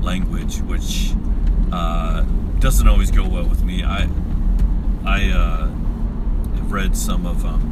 language, 0.00 0.60
which 0.62 1.12
uh, 1.72 2.22
doesn't 2.58 2.88
always 2.88 3.10
go 3.10 3.26
well 3.26 3.44
with 3.48 3.64
me. 3.64 3.82
I 3.84 4.08
I 5.04 5.30
uh, 5.30 5.66
have 5.66 6.72
read 6.72 6.96
some 6.96 7.26
of 7.26 7.44
um, 7.44 7.68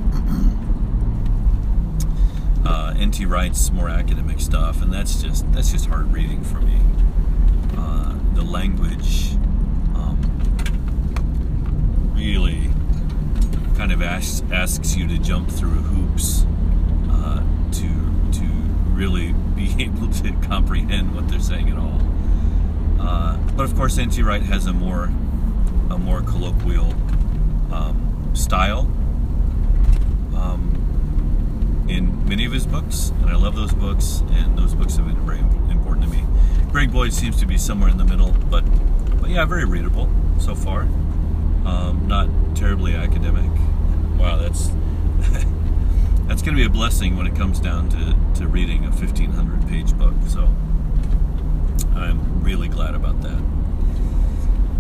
uh, 2.66 2.94
N.T. 2.98 3.24
Wright's 3.26 3.70
more 3.70 3.88
academic 3.88 4.40
stuff, 4.40 4.82
and 4.82 4.92
that's 4.92 5.22
just 5.22 5.50
that's 5.52 5.70
just 5.72 5.86
hard 5.86 6.12
reading 6.12 6.42
for 6.42 6.60
me. 6.60 6.78
Uh, 7.76 8.14
the 8.34 8.42
language 8.42 9.32
um, 9.94 10.18
really 12.14 12.69
kind 13.80 13.92
of 13.92 14.02
asks 14.02 14.42
asks 14.52 14.94
you 14.94 15.08
to 15.08 15.16
jump 15.16 15.48
through 15.48 15.70
hoops 15.70 16.44
uh, 17.08 17.42
to 17.72 17.88
to 18.30 18.44
really 18.92 19.32
be 19.56 19.74
able 19.82 20.06
to 20.12 20.34
comprehend 20.46 21.14
what 21.14 21.26
they're 21.28 21.40
saying 21.40 21.70
at 21.70 21.78
all. 21.78 21.98
Uh, 23.00 23.38
but 23.56 23.62
of 23.62 23.74
course, 23.74 23.96
N.T. 23.96 24.22
Wright 24.22 24.42
has 24.42 24.66
a 24.66 24.74
more 24.74 25.04
a 25.88 25.96
more 25.96 26.20
colloquial 26.20 26.92
um, 27.72 28.30
style 28.34 28.80
um, 30.36 31.86
in 31.88 32.28
many 32.28 32.44
of 32.44 32.52
his 32.52 32.66
books, 32.66 33.14
and 33.22 33.30
I 33.30 33.36
love 33.36 33.56
those 33.56 33.72
books, 33.72 34.22
and 34.32 34.58
those 34.58 34.74
books 34.74 34.96
have 34.96 35.06
been 35.06 35.24
very 35.24 35.38
important 35.72 36.04
to 36.04 36.10
me. 36.10 36.22
Greg 36.70 36.92
Boyd 36.92 37.14
seems 37.14 37.38
to 37.38 37.46
be 37.46 37.56
somewhere 37.56 37.88
in 37.88 37.96
the 37.96 38.04
middle, 38.04 38.32
but, 38.50 38.62
but 39.22 39.30
yeah, 39.30 39.46
very 39.46 39.64
readable 39.64 40.06
so 40.38 40.54
far. 40.54 40.82
Um, 41.64 42.04
not 42.08 42.28
terribly 42.54 42.94
academic. 42.94 43.50
Wow, 44.20 44.36
that's 44.36 44.66
that's 46.28 46.42
going 46.42 46.54
to 46.54 46.60
be 46.60 46.66
a 46.66 46.68
blessing 46.68 47.16
when 47.16 47.26
it 47.26 47.34
comes 47.34 47.58
down 47.58 47.88
to, 47.88 48.38
to 48.38 48.46
reading 48.46 48.84
a 48.84 48.90
1500 48.90 49.66
page 49.66 49.96
book. 49.96 50.12
So 50.28 50.42
I'm 51.94 52.42
really 52.44 52.68
glad 52.68 52.94
about 52.94 53.22
that. 53.22 53.42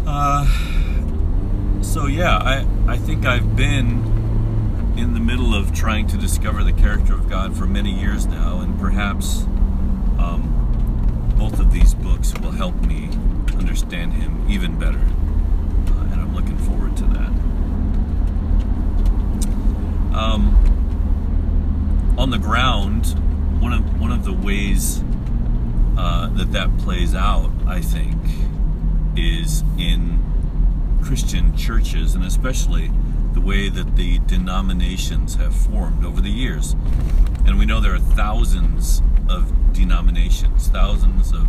Uh, 0.06 1.82
so 1.82 2.06
yeah, 2.06 2.36
I 2.36 2.66
I 2.86 2.98
think 2.98 3.24
I've 3.24 3.56
been 3.56 4.94
in 4.98 5.14
the 5.14 5.20
middle 5.20 5.54
of 5.54 5.72
trying 5.72 6.06
to 6.08 6.18
discover 6.18 6.62
the 6.62 6.74
character 6.74 7.14
of 7.14 7.30
God 7.30 7.56
for 7.56 7.64
many 7.64 7.98
years 7.98 8.26
now, 8.26 8.60
and 8.60 8.78
perhaps 8.78 9.44
um, 10.18 11.34
both 11.38 11.58
of 11.58 11.72
these 11.72 11.94
books 11.94 12.34
will 12.40 12.50
help 12.50 12.74
me 12.82 13.08
understand 13.56 14.12
Him 14.12 14.44
even 14.50 14.78
better. 14.78 14.98
Uh, 14.98 16.12
and 16.12 16.20
I'm 16.20 16.34
looking 16.34 16.58
forward 16.58 16.94
to 16.98 17.04
that. 17.04 17.30
Um, 20.20 20.54
on 22.18 22.28
the 22.28 22.38
ground, 22.38 23.06
one 23.58 23.72
of 23.72 23.98
one 23.98 24.12
of 24.12 24.22
the 24.22 24.34
ways 24.34 25.02
uh, 25.96 26.28
that 26.34 26.52
that 26.52 26.76
plays 26.76 27.14
out, 27.14 27.50
I 27.66 27.80
think, 27.80 28.18
is 29.16 29.62
in 29.78 30.20
Christian 31.02 31.56
churches, 31.56 32.14
and 32.14 32.22
especially 32.22 32.90
the 33.32 33.40
way 33.40 33.70
that 33.70 33.96
the 33.96 34.18
denominations 34.18 35.36
have 35.36 35.54
formed 35.54 36.04
over 36.04 36.20
the 36.20 36.28
years. 36.28 36.76
And 37.46 37.58
we 37.58 37.64
know 37.64 37.80
there 37.80 37.94
are 37.94 37.98
thousands 37.98 39.00
of 39.30 39.72
denominations, 39.72 40.68
thousands 40.68 41.32
of, 41.32 41.48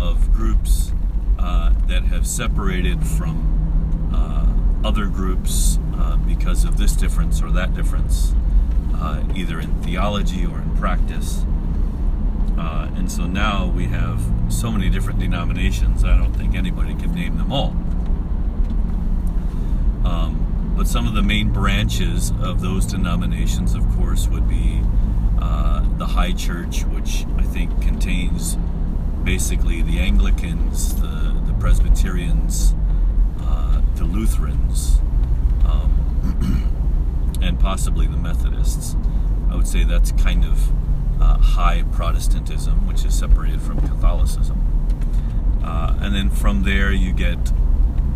of 0.00 0.32
groups 0.32 0.92
uh, 1.40 1.72
that 1.88 2.04
have 2.04 2.28
separated 2.28 3.04
from 3.04 3.57
other 4.84 5.06
groups 5.06 5.78
uh, 5.94 6.16
because 6.16 6.64
of 6.64 6.78
this 6.78 6.92
difference 6.92 7.42
or 7.42 7.50
that 7.50 7.74
difference, 7.74 8.34
uh, 8.94 9.22
either 9.34 9.60
in 9.60 9.74
theology 9.82 10.46
or 10.46 10.58
in 10.58 10.76
practice. 10.76 11.44
Uh, 12.58 12.90
and 12.96 13.10
so 13.10 13.26
now 13.26 13.66
we 13.66 13.86
have 13.86 14.20
so 14.48 14.70
many 14.70 14.88
different 14.88 15.18
denominations, 15.18 16.04
I 16.04 16.16
don't 16.16 16.34
think 16.34 16.54
anybody 16.54 16.94
can 16.94 17.14
name 17.14 17.36
them 17.38 17.52
all. 17.52 17.70
Um, 20.04 20.74
but 20.76 20.86
some 20.86 21.06
of 21.06 21.14
the 21.14 21.22
main 21.22 21.52
branches 21.52 22.32
of 22.40 22.60
those 22.60 22.86
denominations, 22.86 23.74
of 23.74 23.88
course, 23.96 24.28
would 24.28 24.48
be 24.48 24.80
uh, 25.40 25.84
the 25.98 26.06
High 26.06 26.32
Church, 26.32 26.84
which 26.84 27.26
I 27.36 27.42
think 27.42 27.82
contains 27.82 28.56
basically 29.24 29.82
the 29.82 29.98
Anglicans, 29.98 30.94
the, 31.00 31.36
the 31.46 31.54
Presbyterians, 31.60 32.74
the 33.98 34.04
Lutherans, 34.04 35.00
um, 35.64 36.70
and 37.42 37.58
possibly 37.58 38.06
the 38.06 38.16
Methodists. 38.16 38.96
I 39.50 39.56
would 39.56 39.66
say 39.66 39.84
that's 39.84 40.12
kind 40.12 40.44
of 40.44 40.70
uh, 41.20 41.38
high 41.38 41.82
Protestantism, 41.92 42.86
which 42.86 43.04
is 43.04 43.18
separated 43.18 43.60
from 43.60 43.80
Catholicism. 43.80 44.64
Uh, 45.64 45.96
and 46.00 46.14
then 46.14 46.30
from 46.30 46.62
there, 46.62 46.92
you 46.92 47.12
get, 47.12 47.38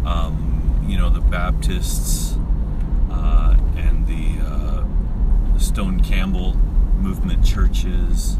um, 0.07 0.85
you 0.87 0.97
know, 0.97 1.11
the 1.11 1.21
Baptists, 1.21 2.37
uh, 3.11 3.57
and 3.77 4.07
the, 4.07 4.45
uh, 4.45 4.85
the 5.53 5.61
Stone 5.61 6.01
Campbell 6.05 6.55
movement 7.01 7.45
churches. 7.45 8.37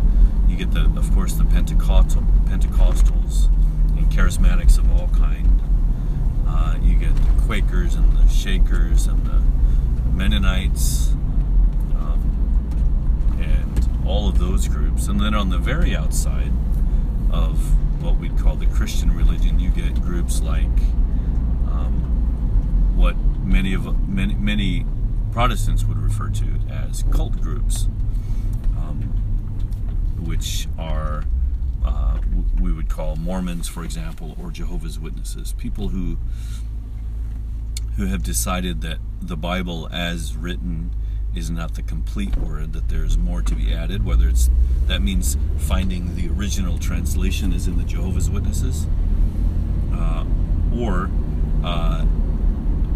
You 0.49 0.57
get 0.57 0.71
the, 0.73 0.85
of 0.97 1.13
course, 1.13 1.35
the 1.35 1.45
Pentecostal 1.45 2.23
Pentecostals 2.45 3.49
and 3.97 4.11
charismatics 4.11 4.79
of 4.79 4.91
all 4.93 5.09
kind. 5.09 5.61
Uh, 6.47 6.77
you 6.83 6.95
get 6.97 7.15
the 7.15 7.42
Quakers 7.53 7.97
and 7.97 8.17
the 8.17 8.27
Shakers 8.29 9.07
and 9.07 9.27
the 9.27 9.39
Mennonites, 10.11 11.11
um, 11.95 13.37
and 13.39 14.07
all 14.07 14.27
of 14.27 14.39
those 14.39 14.69
groups. 14.69 15.07
And 15.07 15.21
then 15.21 15.35
on 15.35 15.51
the 15.51 15.59
very 15.59 15.95
outside 15.95 16.51
of 17.31 17.59
what 18.03 18.17
we'd 18.17 18.39
call 18.39 18.57
the 18.57 18.65
Christian 18.65 19.15
religion, 19.15 19.61
you 19.61 19.69
get 19.69 20.01
groups 20.01 20.41
like 20.41 20.65
um, 21.71 22.95
what 22.97 23.19
many 23.45 23.75
of 23.75 24.09
many 24.09 24.33
many 24.33 24.87
Protestants 25.31 25.85
would 25.85 25.99
refer 25.99 26.31
to 26.31 26.59
as 26.71 27.03
cult 27.13 27.39
groups, 27.39 27.85
um, 28.79 29.03
which 30.25 30.69
are 30.79 31.25
uh, 31.85 32.17
we 32.59 32.73
would 32.73 32.89
call 32.89 33.17
Mormons, 33.17 33.69
for 33.69 33.85
example, 33.85 34.39
or 34.43 34.51
Jehovah's 34.51 34.99
Witnesses, 34.99 35.53
people 35.59 35.89
who 35.89 36.17
who 37.97 38.07
have 38.07 38.23
decided 38.23 38.81
that 38.83 38.99
the 39.21 39.37
Bible 39.37 39.89
as 39.93 40.37
written 40.37 40.91
is 41.35 41.51
not 41.51 41.75
the 41.75 41.83
complete 41.83 42.37
word, 42.37 42.73
that 42.73 42.89
there's 42.89 43.17
more 43.17 43.43
to 43.43 43.55
be 43.55 43.73
added, 43.73 44.05
whether 44.05 44.29
it's 44.29 44.51
that 44.87 45.01
means 45.01 45.37
finding 45.57 46.15
the 46.17 46.29
original 46.29 46.79
translation 46.79 47.53
as 47.53 47.67
in 47.67 47.79
the 47.79 47.85
Jehovah's 47.85 48.29
Witnesses, 48.29 48.87
uh, 49.95 50.25
or 50.75 51.11
uh, 51.65 52.05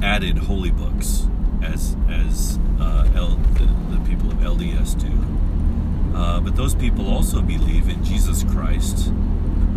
added 0.03 0.37
holy 0.39 0.71
books 0.71 1.27
as 1.63 1.97
as 2.09 2.59
uh, 2.81 3.09
L, 3.15 3.37
the, 3.55 3.97
the, 3.97 4.09
people 4.09 4.31
of 4.31 4.39
LDS 4.39 4.99
do. 5.01 6.17
Uh, 6.17 6.41
but 6.41 6.57
those 6.57 6.75
people 6.75 7.13
also 7.13 7.41
believe 7.41 7.89
in 7.89 8.05
Jesus 8.05 8.43
Christ 8.45 9.13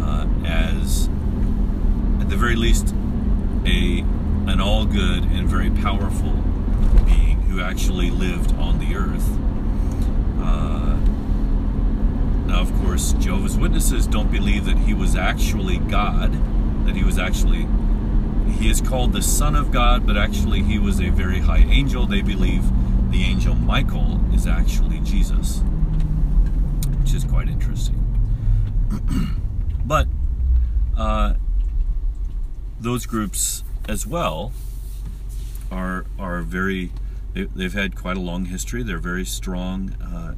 uh, 0.02 0.28
as, 0.46 1.08
at 2.20 2.30
the 2.30 2.36
very 2.36 2.56
least, 2.56 2.94
a 3.66 4.04
an 4.50 4.60
all 4.60 4.86
good 4.86 5.24
and 5.24 5.48
very 5.48 5.70
powerful 5.70 6.32
being 7.06 7.40
who 7.44 7.62
actually 7.62 8.10
lived 8.10 8.52
on 8.54 8.80
the 8.80 8.96
earth. 8.96 9.30
Uh, 10.42 10.98
now, 12.48 12.62
of 12.62 12.74
course, 12.82 13.14
Jehovah's 13.14 13.58
Witnesses 13.58 14.08
don't 14.08 14.32
believe 14.32 14.66
that 14.66 14.78
he 14.78 14.94
was 14.94 15.16
actually 15.16 15.78
God, 15.78 16.34
that 16.88 16.96
he 16.96 17.04
was 17.04 17.20
actually, 17.20 17.68
he 18.54 18.70
is 18.70 18.82
called 18.82 19.14
the 19.14 19.22
Son 19.22 19.56
of 19.56 19.72
God, 19.72 20.08
but 20.08 20.18
actually 20.18 20.64
he 20.64 20.80
was 20.80 21.00
a 21.00 21.10
very 21.10 21.40
high 21.40 21.66
angel. 21.70 22.08
They 22.08 22.24
believe 22.24 22.64
the 23.12 23.24
angel 23.24 23.54
Michael 23.54 24.20
is 24.34 24.48
actually 24.48 25.00
Jesus, 25.02 25.60
which 27.02 27.14
is 27.14 27.24
quite 27.24 27.50
interesting. 27.50 27.96
but 29.86 30.08
uh, 30.98 31.36
those 32.80 33.06
groups 33.06 33.64
as 33.90 34.06
well 34.06 34.52
are 35.72 36.06
are 36.20 36.42
very 36.44 36.92
they, 37.34 37.64
have 37.64 37.74
had 37.74 37.96
quite 37.96 38.18
a 38.18 38.20
long 38.20 38.46
history. 38.46 38.84
They're 38.84 38.98
very 38.98 39.26
strong 39.26 39.92
uh, 40.02 40.36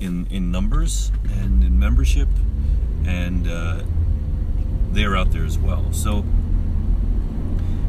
in 0.00 0.26
in 0.30 0.50
numbers 0.50 1.12
and 1.24 1.62
in 1.62 1.78
membership, 1.78 2.28
and 3.04 3.46
uh, 3.46 3.82
they're 4.90 5.16
out 5.16 5.32
there 5.32 5.44
as 5.44 5.58
well. 5.58 5.92
So, 5.92 6.24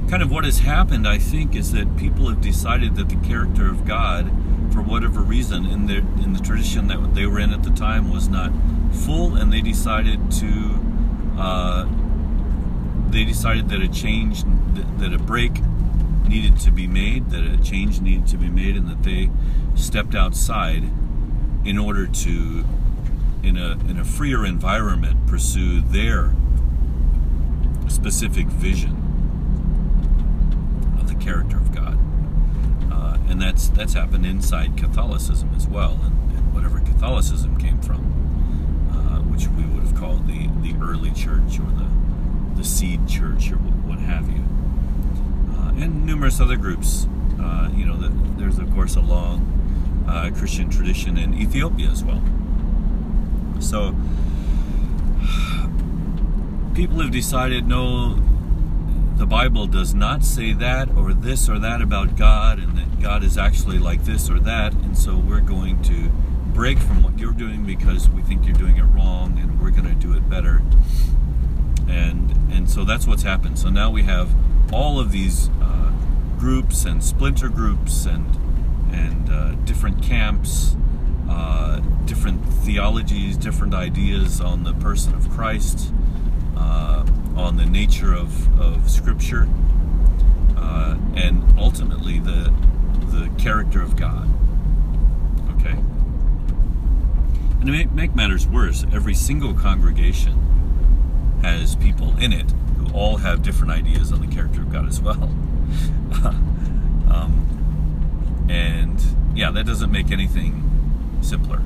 kind 0.10 0.22
of 0.22 0.32
what 0.32 0.46
has 0.46 0.60
happened, 0.60 1.08
I 1.08 1.18
think, 1.18 1.56
is 1.56 1.72
that 1.74 1.98
people 1.98 2.28
have 2.30 2.42
decided 2.42 2.96
that 2.96 3.10
the 3.10 3.28
character 3.28 3.70
of 3.70 3.86
God, 3.86 4.30
for 4.74 4.82
whatever 4.82 5.22
reason, 5.22 5.66
in 5.66 5.88
their 5.88 6.00
in 6.00 6.34
the 6.34 6.40
tradition 6.40 6.88
that 6.88 7.14
they 7.14 7.26
were 7.26 7.40
in 7.40 7.54
at 7.54 7.64
the 7.64 7.72
time, 7.72 8.12
was 8.12 8.28
not 8.30 8.52
full, 8.92 9.36
and 9.36 9.52
they 9.52 9.62
decided 9.62 10.32
to. 10.32 10.80
Uh, 11.38 11.88
they 13.12 13.24
decided 13.26 13.70
that 13.70 13.82
a 13.82 13.88
change, 13.88 14.44
that 14.98 15.14
a 15.14 15.20
break 15.20 15.62
needed 16.28 16.60
to 16.60 16.72
be 16.72 16.86
made, 16.88 17.32
that 17.32 17.44
a 17.44 17.58
change 17.58 18.02
needed 18.02 18.28
to 18.28 18.38
be 18.38 18.50
made, 18.50 18.76
and 18.76 18.88
that 18.88 19.04
they 19.04 19.30
stepped 19.76 20.16
outside 20.16 20.84
in 21.66 21.78
order 21.78 22.06
to, 22.06 22.64
in 23.44 23.58
a 23.58 23.72
in 23.90 23.98
a 24.00 24.06
freer 24.06 24.46
environment, 24.46 25.28
pursue 25.28 25.82
their 25.82 26.34
specific 27.88 28.48
vision 28.48 28.96
of 31.00 31.08
the 31.08 31.16
character 31.16 31.58
of 31.58 31.74
God, 31.74 31.98
uh, 32.92 33.18
and 33.28 33.42
that's 33.42 33.70
that's 33.70 33.94
happened 33.94 34.26
inside 34.26 34.78
Catholicism 34.78 35.52
as 35.56 35.68
well, 35.68 36.00
and, 36.04 36.38
and 36.38 36.54
whatever 36.54 36.80
Catholicism 36.80 37.58
came 37.58 37.82
from, 37.82 38.02
uh, 38.92 39.20
which 39.32 39.48
we 39.48 39.64
would 39.64 39.84
have 39.84 39.96
called 39.96 40.28
the 40.28 40.48
the 40.62 40.76
early 40.80 41.12
church 41.12 41.60
or 41.60 41.72
the 41.72 41.99
the 42.60 42.66
seed 42.66 43.08
church 43.08 43.52
or 43.54 43.56
what 43.56 44.00
have 44.00 44.30
you, 44.30 44.44
uh, 45.56 45.70
and 45.82 46.06
numerous 46.06 46.42
other 46.42 46.58
groups. 46.58 47.08
Uh, 47.40 47.70
you 47.74 47.86
know, 47.86 47.96
the, 47.96 48.10
there's 48.38 48.60
of 48.60 48.70
course 48.74 48.98
a 48.98 49.02
long 49.02 50.06
uh, 50.10 50.30
Christian 50.36 50.70
tradition 50.70 51.18
in 51.18 51.34
Ethiopia 51.34 51.88
as 51.88 52.04
well. 52.04 52.22
So 53.62 53.96
people 56.76 57.00
have 57.00 57.12
decided 57.12 57.66
no, 57.66 58.20
the 59.16 59.26
Bible 59.26 59.66
does 59.66 59.94
not 59.94 60.26
say 60.26 60.52
that 60.52 60.90
or 60.98 61.14
this 61.14 61.48
or 61.48 61.60
that 61.60 61.82
about 61.82 62.18
God, 62.18 62.60
and 62.60 62.78
that 62.78 63.00
God 63.00 63.24
is 63.24 63.38
actually 63.38 63.80
like 63.80 64.04
this 64.04 64.30
or 64.30 64.38
that, 64.42 64.74
and 64.74 64.98
so 64.98 65.16
we're 65.16 65.40
going 65.40 65.82
to 65.84 66.10
break 66.54 66.78
from 66.78 67.04
what 67.04 67.18
you're 67.18 67.32
doing 67.32 67.64
because 67.66 68.10
we 68.10 68.22
think 68.22 68.46
you're 68.46 68.54
doing 68.54 68.76
it 68.76 68.84
wrong, 68.84 69.40
and 69.40 69.62
we're 69.62 69.72
going 69.72 69.88
to 69.88 69.96
do 69.96 70.14
it 70.14 70.30
better 70.30 70.62
and 71.90 72.32
and 72.52 72.70
so 72.70 72.84
that's 72.84 73.08
what's 73.08 73.24
happened. 73.24 73.58
So 73.58 73.70
now 73.70 73.90
we 73.90 74.04
have 74.04 74.30
all 74.74 75.00
of 75.00 75.12
these 75.12 75.50
uh, 75.62 75.92
groups 76.38 76.86
and 76.86 77.04
splinter 77.04 77.50
groups 77.50 78.06
and 78.06 78.26
and 78.92 79.30
uh, 79.30 79.52
different 79.66 80.02
camps, 80.02 80.76
uh, 81.30 81.80
different 82.06 82.44
theologies, 82.46 83.38
different 83.38 83.74
ideas 83.74 84.42
on 84.42 84.64
the 84.64 84.74
person 84.74 85.14
of 85.14 85.30
Christ, 85.30 85.94
uh, 86.58 87.06
on 87.36 87.58
the 87.58 87.66
nature 87.66 88.14
of, 88.14 88.60
of 88.60 88.90
Scripture, 88.90 89.48
uh, 90.58 90.98
and 91.16 91.44
ultimately 91.58 92.20
the 92.20 92.54
the 93.12 93.30
character 93.38 93.82
of 93.82 93.96
God. 93.96 94.28
Okay. 95.60 95.76
And 97.60 97.66
to 97.66 97.72
make, 97.72 97.92
make 97.92 98.16
matters 98.16 98.48
worse, 98.48 98.86
every 98.94 99.14
single 99.14 99.54
congregation 99.54 100.39
has 101.42 101.76
people 101.76 102.18
in 102.20 102.34
it 102.34 102.52
who 102.78 102.94
all 102.94 103.18
have 103.18 103.42
different 103.44 103.72
ideas 103.72 104.12
on 104.12 104.22
the 104.22 104.28
character 104.28 104.62
of 104.62 104.72
God 104.72 104.88
as 104.88 105.02
well. 105.02 105.24
um, 107.12 108.48
and 108.50 109.02
yeah, 109.36 109.52
that 109.52 109.66
doesn't 109.66 109.92
make 109.92 110.12
anything 110.12 111.18
simpler. 111.22 111.62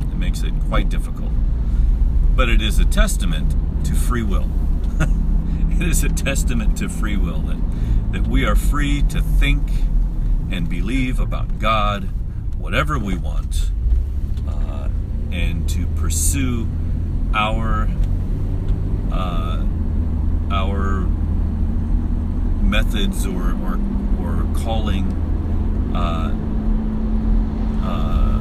It 0.00 0.16
makes 0.16 0.42
it 0.42 0.54
quite 0.68 0.88
difficult. 0.88 1.32
But 2.34 2.48
it 2.48 2.62
is 2.62 2.78
a 2.78 2.84
testament 2.84 3.54
to 3.86 3.94
free 3.94 4.22
will. 4.22 4.48
it 5.00 5.82
is 5.82 6.04
a 6.04 6.08
testament 6.08 6.78
to 6.78 6.88
free 6.88 7.16
will 7.16 7.40
that, 7.42 8.12
that 8.12 8.26
we 8.26 8.44
are 8.44 8.56
free 8.56 9.02
to 9.02 9.20
think 9.20 9.62
and 10.50 10.68
believe 10.68 11.20
about 11.20 11.58
God 11.58 12.08
whatever 12.58 12.98
we 12.98 13.16
want 13.16 13.70
uh, 14.48 14.88
and 15.32 15.68
to 15.70 15.86
pursue 15.96 16.68
our 17.34 17.88
uh, 19.12 19.64
our 20.50 21.06
methods 22.62 23.26
or 23.26 23.52
or, 23.64 23.78
or 24.20 24.46
calling 24.62 25.06
uh, 25.94 26.32
uh, 27.82 28.40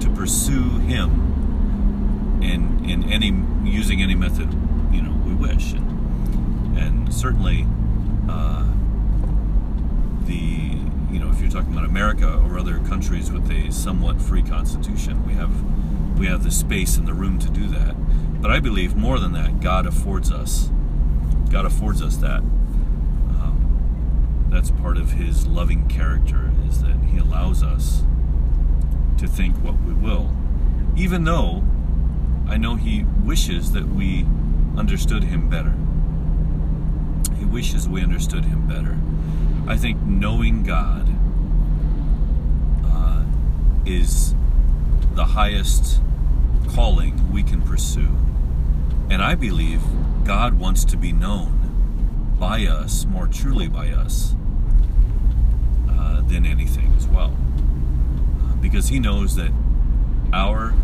to 0.00 0.10
pursue 0.10 0.78
Him 0.80 2.38
in 2.42 2.84
in 2.88 3.10
any 3.10 3.32
using 3.64 4.02
any 4.02 4.14
method 4.14 4.52
you 4.92 5.02
know 5.02 5.12
we 5.24 5.34
wish. 5.34 5.72
And, 5.72 6.78
and 6.78 7.12
certainly 7.14 7.66
uh, 8.28 8.64
the 10.26 10.34
you 11.10 11.18
know 11.18 11.30
if 11.30 11.40
you're 11.40 11.50
talking 11.50 11.72
about 11.72 11.84
America 11.84 12.40
or 12.44 12.58
other 12.58 12.78
countries 12.80 13.32
with 13.32 13.50
a 13.50 13.72
somewhat 13.72 14.20
free 14.20 14.42
constitution 14.42 15.26
we 15.26 15.32
have 15.34 15.50
we 16.18 16.26
have 16.26 16.44
the 16.44 16.50
space 16.50 16.96
and 16.96 17.06
the 17.06 17.14
room 17.14 17.38
to 17.38 17.48
do 17.48 17.66
that 17.68 17.94
but 18.40 18.50
I 18.50 18.60
believe 18.60 18.94
more 18.94 19.18
than 19.18 19.32
that, 19.32 19.60
God 19.60 19.86
affords 19.86 20.30
us. 20.30 20.70
God 21.50 21.64
affords 21.64 22.02
us 22.02 22.16
that. 22.18 22.40
Um, 22.40 24.46
that's 24.50 24.70
part 24.70 24.96
of 24.96 25.12
His 25.12 25.46
loving 25.46 25.88
character, 25.88 26.52
is 26.68 26.82
that 26.82 26.96
He 27.10 27.18
allows 27.18 27.62
us 27.62 28.02
to 29.18 29.26
think 29.26 29.56
what 29.56 29.80
we 29.82 29.92
will, 29.92 30.34
even 30.96 31.24
though 31.24 31.64
I 32.48 32.56
know 32.56 32.76
He 32.76 33.04
wishes 33.24 33.72
that 33.72 33.88
we 33.88 34.24
understood 34.76 35.24
Him 35.24 35.50
better. 35.50 35.74
He 37.36 37.44
wishes 37.44 37.88
we 37.88 38.02
understood 38.02 38.44
Him 38.44 38.66
better. 38.66 38.98
I 39.70 39.76
think 39.76 40.00
knowing 40.02 40.62
God 40.62 41.08
uh, 42.84 43.24
is 43.84 44.34
the 45.14 45.24
highest 45.24 46.00
calling 46.68 47.32
we 47.32 47.42
can 47.42 47.60
pursue. 47.62 48.08
And 49.10 49.22
I 49.22 49.34
believe 49.34 49.80
God 50.24 50.54
wants 50.54 50.84
to 50.86 50.96
be 50.96 51.12
known 51.12 52.34
by 52.38 52.66
us, 52.66 53.04
more 53.06 53.26
truly 53.26 53.68
by 53.68 53.88
us, 53.90 54.34
uh, 55.88 56.20
than 56.22 56.44
anything 56.46 56.92
as 56.96 57.06
well. 57.08 57.36
Uh, 58.42 58.54
because 58.56 58.88
He 58.88 59.00
knows 59.00 59.34
that 59.36 59.50
our 60.32 60.74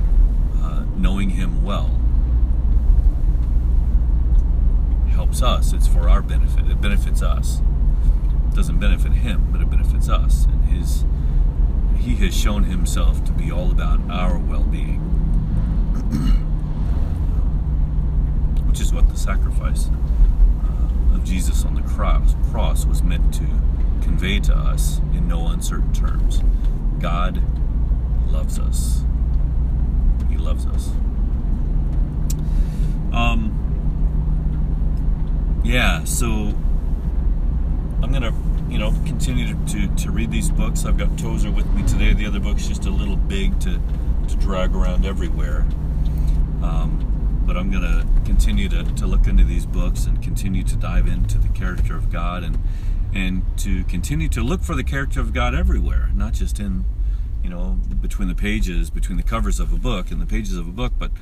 uh, 0.62 0.84
knowing 0.96 1.30
Him 1.30 1.62
well 1.62 2.00
helps 5.10 5.42
us. 5.42 5.72
It's 5.72 5.86
for 5.86 6.08
our 6.08 6.22
benefit. 6.22 6.66
It 6.70 6.80
benefits 6.80 7.22
us. 7.22 7.60
It 8.48 8.54
doesn't 8.54 8.78
benefit 8.78 9.12
Him, 9.12 9.48
but 9.52 9.60
it 9.60 9.70
benefits 9.70 10.08
us. 10.08 10.46
And 10.46 10.64
His 10.64 11.04
He 11.98 12.16
has 12.24 12.34
shown 12.36 12.64
Himself 12.64 13.24
to 13.24 13.32
be 13.32 13.52
all 13.52 13.70
about 13.70 14.00
our 14.10 14.38
well-being, 14.38 15.00
which 18.74 18.80
is 18.80 18.92
what 18.92 19.08
the 19.08 19.16
sacrifice 19.16 19.88
uh, 19.88 21.14
of 21.14 21.22
Jesus 21.22 21.64
on 21.64 21.76
the 21.76 21.82
cross, 21.82 22.34
cross 22.50 22.84
was 22.84 23.04
meant 23.04 23.32
to 23.32 23.46
convey 24.02 24.40
to 24.40 24.52
us 24.52 24.98
in 25.12 25.28
no 25.28 25.46
uncertain 25.46 25.92
terms. 25.92 26.42
God 26.98 27.40
loves 28.26 28.58
us. 28.58 29.04
He 30.28 30.36
loves 30.36 30.66
us. 30.66 30.88
Um, 33.12 33.52
yeah, 35.62 36.02
so 36.02 36.52
I'm 38.02 38.10
gonna, 38.10 38.34
you 38.68 38.78
know, 38.78 38.90
continue 39.06 39.54
to, 39.54 39.66
to, 39.66 39.94
to, 40.02 40.10
read 40.10 40.32
these 40.32 40.50
books. 40.50 40.84
I've 40.84 40.96
got 40.98 41.16
Tozer 41.16 41.52
with 41.52 41.72
me 41.74 41.86
today. 41.86 42.12
The 42.12 42.26
other 42.26 42.40
book's 42.40 42.66
just 42.66 42.86
a 42.86 42.90
little 42.90 43.14
big 43.14 43.60
to, 43.60 43.80
to 44.26 44.36
drag 44.38 44.74
around 44.74 45.06
everywhere. 45.06 45.60
Um, 46.60 47.03
but 47.46 47.56
I'm 47.56 47.70
gonna 47.70 48.06
continue 48.24 48.68
to, 48.70 48.82
to 48.82 49.06
look 49.06 49.26
into 49.26 49.44
these 49.44 49.66
books 49.66 50.06
and 50.06 50.22
continue 50.22 50.62
to 50.64 50.76
dive 50.76 51.06
into 51.06 51.38
the 51.38 51.48
character 51.48 51.96
of 51.96 52.10
God 52.10 52.42
and 52.42 52.58
and 53.14 53.42
to 53.58 53.84
continue 53.84 54.28
to 54.28 54.42
look 54.42 54.62
for 54.62 54.74
the 54.74 54.82
character 54.82 55.20
of 55.20 55.32
God 55.32 55.54
everywhere, 55.54 56.10
not 56.14 56.32
just 56.32 56.58
in, 56.58 56.84
you 57.44 57.48
know, 57.48 57.78
between 58.00 58.26
the 58.26 58.34
pages, 58.34 58.90
between 58.90 59.16
the 59.16 59.22
covers 59.22 59.60
of 59.60 59.72
a 59.72 59.76
book 59.76 60.10
and 60.10 60.20
the 60.20 60.26
pages 60.26 60.56
of 60.56 60.66
a 60.66 60.72
book, 60.72 60.94
but 60.98 61.12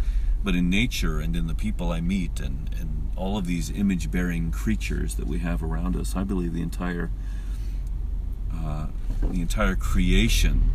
but 0.43 0.55
in 0.55 0.71
nature 0.71 1.21
and 1.21 1.37
in 1.37 1.47
the 1.47 1.55
people 1.55 1.93
I 1.93 2.01
meet 2.01 2.41
and, 2.41 2.71
and 2.81 3.11
all 3.17 3.37
of 3.37 3.47
these 3.47 3.71
image 3.71 4.11
bearing 4.11 4.51
creatures 4.51 5.15
that 5.17 5.27
we 5.27 5.39
have 5.39 5.63
around 5.63 5.95
us. 5.95 6.17
I 6.17 6.25
believe 6.25 6.55
the 6.55 6.63
entire 6.63 7.11
uh, 8.55 8.87
the 9.23 9.41
entire 9.41 9.77
creation 9.77 10.71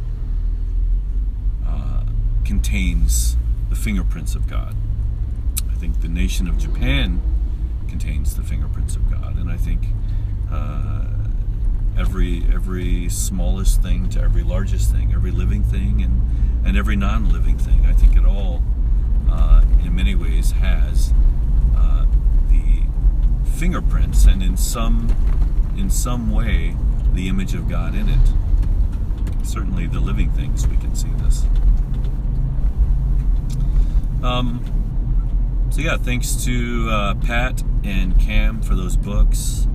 uh, 1.66 2.04
contains 2.46 3.36
the 3.70 3.76
fingerprints 3.76 4.36
of 4.36 4.48
God. 4.48 4.76
I 5.78 5.80
think 5.80 6.02
the 6.02 6.08
nation 6.08 6.48
of 6.48 6.58
Japan 6.58 7.22
contains 7.88 8.36
the 8.36 8.42
fingerprints 8.42 8.96
of 8.96 9.12
God, 9.12 9.38
and 9.38 9.48
I 9.48 9.58
think 9.58 9.84
uh, 10.52 11.06
every 11.96 12.44
every 12.52 13.10
smallest 13.10 13.84
thing 13.84 14.10
to 14.10 14.20
every 14.20 14.42
largest 14.42 14.92
thing, 14.92 15.14
every 15.14 15.30
living 15.30 15.62
thing 15.62 16.02
and 16.02 16.66
and 16.66 16.76
every 16.76 16.96
non-living 16.96 17.60
thing. 17.60 17.86
I 17.86 17.94
think 17.94 18.16
it 18.16 18.26
all, 18.26 18.64
uh, 19.30 19.62
in 19.84 19.96
many 19.96 20.16
ways, 20.16 20.50
has 20.50 21.14
uh, 21.78 22.08
the 22.50 22.82
fingerprints 23.48 24.26
and 24.26 24.42
in 24.42 24.58
some 24.58 25.16
in 25.78 25.92
some 25.92 26.32
way 26.32 26.76
the 27.14 27.28
image 27.28 27.54
of 27.54 27.70
God 27.70 27.94
in 27.94 28.10
it. 28.10 28.34
Certainly, 29.44 29.86
the 29.86 30.00
living 30.00 30.32
things 30.32 30.68
we 30.68 30.78
can 30.78 30.96
see 30.96 31.12
this. 31.20 31.46
Um, 34.24 34.77
so 35.78 35.84
yeah, 35.84 35.96
thanks 35.96 36.44
to 36.44 36.90
uh, 36.90 37.14
Pat 37.14 37.62
and 37.84 38.20
Cam 38.20 38.64
for 38.64 38.74
those 38.74 38.98
books 38.98 39.68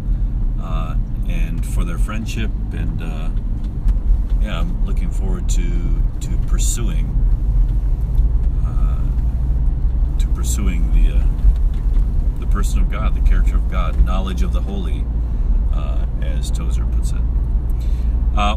uh, 0.61 0.97
and 1.29 1.65
for 1.65 1.85
their 1.85 1.97
friendship. 1.97 2.51
And 2.73 3.01
uh, 3.01 3.31
yeah, 4.43 4.59
I'm 4.59 4.85
looking 4.85 5.13
forward 5.13 5.49
to 5.51 5.63
to 6.23 6.37
pursuing 6.49 7.07
uh, 8.67 10.19
to 10.19 10.27
pursuing 10.35 10.93
the 10.93 11.19
uh, 11.19 12.41
the 12.41 12.49
person 12.49 12.81
of 12.81 12.91
God, 12.91 13.15
the 13.15 13.21
character 13.21 13.55
of 13.55 13.71
God, 13.71 14.05
knowledge 14.05 14.43
of 14.43 14.53
the 14.53 14.63
holy, 14.63 15.05
uh, 15.73 16.05
as 16.21 16.51
Tozer 16.51 16.85
puts 16.85 17.13
it. 17.13 17.23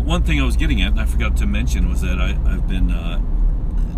One 0.04 0.24
thing 0.24 0.42
I 0.42 0.46
was 0.46 0.58
getting 0.58 0.82
at, 0.82 0.94
and 0.94 1.00
I 1.00 1.06
forgot 1.06 1.38
to 1.38 1.46
mention, 1.46 1.92
was 1.92 2.02
that 2.02 2.20
I, 2.20 2.30
have 2.30 2.68
been 2.68 2.90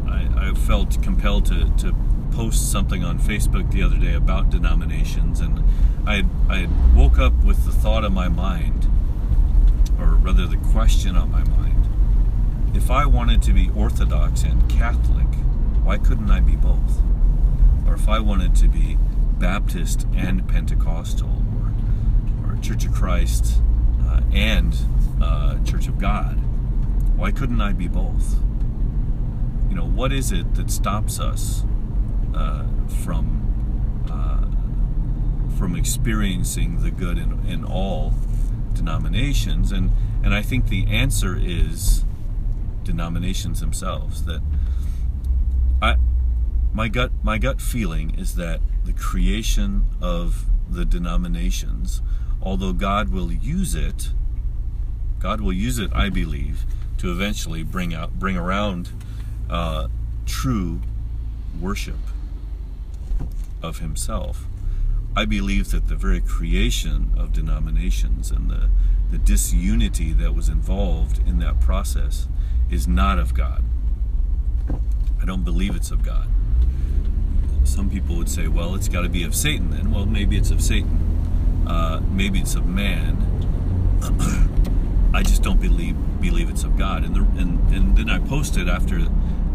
I, 0.08 0.50
I 0.50 0.54
felt 0.54 1.02
compelled 1.02 1.46
to, 1.48 1.70
to 1.78 1.96
post 2.32 2.72
something 2.72 3.04
on 3.04 3.20
Facebook 3.20 3.72
the 3.72 3.82
other 3.82 3.98
day 3.98 4.14
about 4.14 4.50
denominations, 4.50 5.40
and 5.40 5.64
I 6.06 6.24
I 6.50 6.68
woke 6.96 7.18
up 7.18 7.34
with 7.44 7.66
the 7.66 7.72
thought 7.72 8.04
in 8.04 8.14
my 8.14 8.28
mind, 8.30 8.88
or 10.00 10.16
rather 10.16 10.46
the 10.46 10.58
question 10.58 11.16
on 11.16 11.32
my 11.32 11.44
mind: 11.44 11.88
if 12.76 12.92
I 12.92 13.06
wanted 13.06 13.42
to 13.44 13.54
be 13.54 13.70
Orthodox 13.76 14.44
and 14.44 14.70
Catholic, 14.70 15.28
why 15.84 15.98
couldn't 15.98 16.30
I 16.30 16.40
be 16.40 16.56
both? 16.56 17.02
Or 17.88 17.94
if 17.96 18.08
I 18.08 18.20
wanted 18.20 18.56
to 18.56 18.68
be 18.68 18.98
Baptist 19.40 20.06
and 20.16 20.48
Pentecostal, 20.48 21.44
or 22.44 22.52
or 22.52 22.58
Church 22.62 22.86
of 22.86 22.94
Christ 22.94 23.62
uh, 24.04 24.22
and 24.32 24.78
uh, 25.22 25.64
Church 25.64 25.88
of 25.88 25.98
God, 25.98 26.36
why 27.16 27.32
couldn't 27.32 27.62
I 27.62 27.74
be 27.74 27.88
both? 27.88 28.36
You 29.70 29.76
know, 29.76 29.86
what 29.86 30.12
is 30.12 30.32
it 30.32 30.56
that 30.56 30.72
stops 30.72 31.20
us 31.20 31.64
uh, 32.34 32.66
from 33.04 33.38
uh, 34.10 35.58
from 35.58 35.76
experiencing 35.76 36.82
the 36.82 36.92
good 36.92 37.18
in, 37.18 37.46
in 37.46 37.64
all 37.66 38.14
denominations, 38.74 39.72
and 39.72 39.92
and 40.24 40.34
I 40.34 40.42
think 40.42 40.68
the 40.68 40.86
answer 40.88 41.38
is 41.40 42.06
denominations 42.84 43.60
themselves. 43.60 44.26
That 44.26 44.42
I 45.82 45.96
my 46.74 46.88
gut 46.88 47.12
my 47.24 47.38
gut 47.38 47.62
feeling 47.62 48.18
is 48.18 48.36
that 48.36 48.62
the 48.86 48.94
creation 48.94 49.86
of 50.02 50.46
the 50.70 50.86
denominations, 50.86 52.02
although 52.42 52.74
God 52.74 53.10
will 53.10 53.32
use 53.32 53.76
it, 53.76 54.12
God 55.20 55.42
will 55.42 55.54
use 55.54 55.80
it, 55.80 55.92
I 55.94 56.10
believe, 56.10 56.66
to 57.00 57.12
eventually 57.12 57.64
bring 57.64 57.94
out 57.94 58.20
bring 58.20 58.38
around 58.38 58.92
uh, 59.50 59.88
true 60.26 60.82
worship 61.60 61.98
of 63.62 63.80
himself. 63.80 64.46
I 65.16 65.26
believe 65.26 65.72
that 65.72 65.88
the 65.88 65.96
very 65.96 66.22
creation 66.22 67.12
of 67.18 67.34
denominations 67.34 68.30
and 68.30 68.50
the, 68.50 68.70
the 69.10 69.18
disunity 69.18 70.14
that 70.14 70.36
was 70.36 70.48
involved 70.48 71.20
in 71.28 71.40
that 71.40 71.60
process 71.60 72.28
is 72.70 72.88
not 72.88 73.18
of 73.18 73.34
God. 73.34 73.64
I 75.20 75.26
don't 75.26 75.44
believe 75.44 75.76
it's 75.76 75.92
of 75.92 76.04
God. 76.04 76.28
Some 77.64 77.90
people 77.90 78.16
would 78.18 78.30
say, 78.30 78.48
well, 78.48 78.76
it's 78.76 78.88
got 78.88 79.02
to 79.02 79.10
be 79.10 79.24
of 79.24 79.36
Satan 79.36 79.72
then. 79.72 79.92
Well, 79.92 80.06
maybe 80.06 80.38
it's 80.38 80.52
of 80.52 80.62
Satan. 80.62 81.66
Uh, 81.68 82.02
maybe 82.12 82.40
it's 82.40 82.56
of 82.56 82.66
man. 82.66 83.18
I 85.14 85.24
just 85.24 85.42
don't 85.42 85.60
believe 85.60 85.96
believe 86.30 86.50
it's 86.50 86.64
of 86.64 86.78
God. 86.78 87.04
And, 87.04 87.16
the, 87.16 87.22
and, 87.40 87.74
and 87.74 87.98
then 87.98 88.10
I 88.10 88.20
posted 88.20 88.68
after 88.68 89.00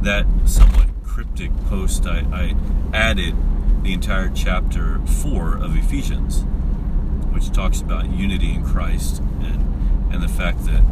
that 0.03 0.27
somewhat 0.47 0.87
cryptic 1.05 1.51
post, 1.69 2.07
I, 2.07 2.21
I 2.33 2.57
added 2.97 3.35
the 3.83 3.93
entire 3.93 4.31
chapter 4.31 5.01
4 5.07 5.57
of 5.59 5.77
Ephesians, 5.77 6.45
which 7.33 7.51
talks 7.51 7.81
about 7.81 8.11
unity 8.11 8.53
in 8.55 8.65
Christ 8.65 9.21
and, 9.41 10.13
and 10.13 10.23
the 10.23 10.29
fact 10.29 10.65
that, 10.65 10.83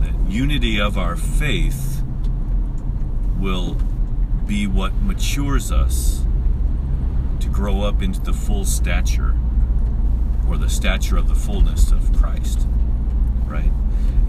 that 0.00 0.14
unity 0.30 0.80
of 0.80 0.98
our 0.98 1.16
faith 1.16 2.02
will 3.38 3.76
be 4.46 4.66
what 4.66 4.94
matures 5.02 5.70
us 5.70 6.24
to 7.40 7.48
grow 7.48 7.82
up 7.82 8.02
into 8.02 8.20
the 8.20 8.32
full 8.32 8.64
stature 8.64 9.36
or 10.48 10.56
the 10.56 10.68
stature 10.68 11.16
of 11.16 11.28
the 11.28 11.34
fullness 11.34 11.92
of 11.92 12.12
Christ 12.18 12.66
right 13.46 13.72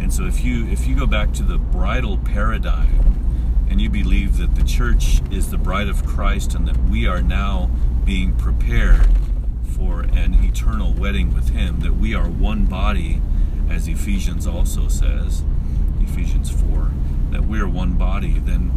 and 0.04 0.14
so 0.14 0.26
if 0.26 0.44
you 0.44 0.68
if 0.68 0.86
you 0.86 0.96
go 0.96 1.08
back 1.08 1.32
to 1.34 1.44
the 1.44 1.58
bridal 1.58 2.18
paradigm 2.18 3.66
and 3.70 3.80
you 3.80 3.90
believe 3.90 4.38
that 4.38 4.54
the 4.54 4.64
church 4.64 5.22
is 5.32 5.50
the 5.50 5.58
bride 5.58 5.88
of 5.88 6.06
Christ 6.06 6.54
and 6.54 6.68
that 6.68 6.78
we 6.90 7.08
are 7.08 7.22
now 7.22 7.72
being 8.06 8.36
prepared 8.36 9.08
for 9.76 10.02
an 10.02 10.44
eternal 10.44 10.94
wedding 10.94 11.34
with 11.34 11.50
Him, 11.50 11.80
that 11.80 11.96
we 11.96 12.14
are 12.14 12.28
one 12.28 12.66
body, 12.66 13.22
as 13.70 13.88
Ephesians 13.88 14.46
also 14.46 14.90
says, 14.90 15.42
Ephesians 16.02 16.52
4, 16.52 16.92
that 17.32 17.46
we 17.46 17.60
are 17.60 17.68
one 17.68 17.94
body, 17.94 18.40
then 18.40 18.72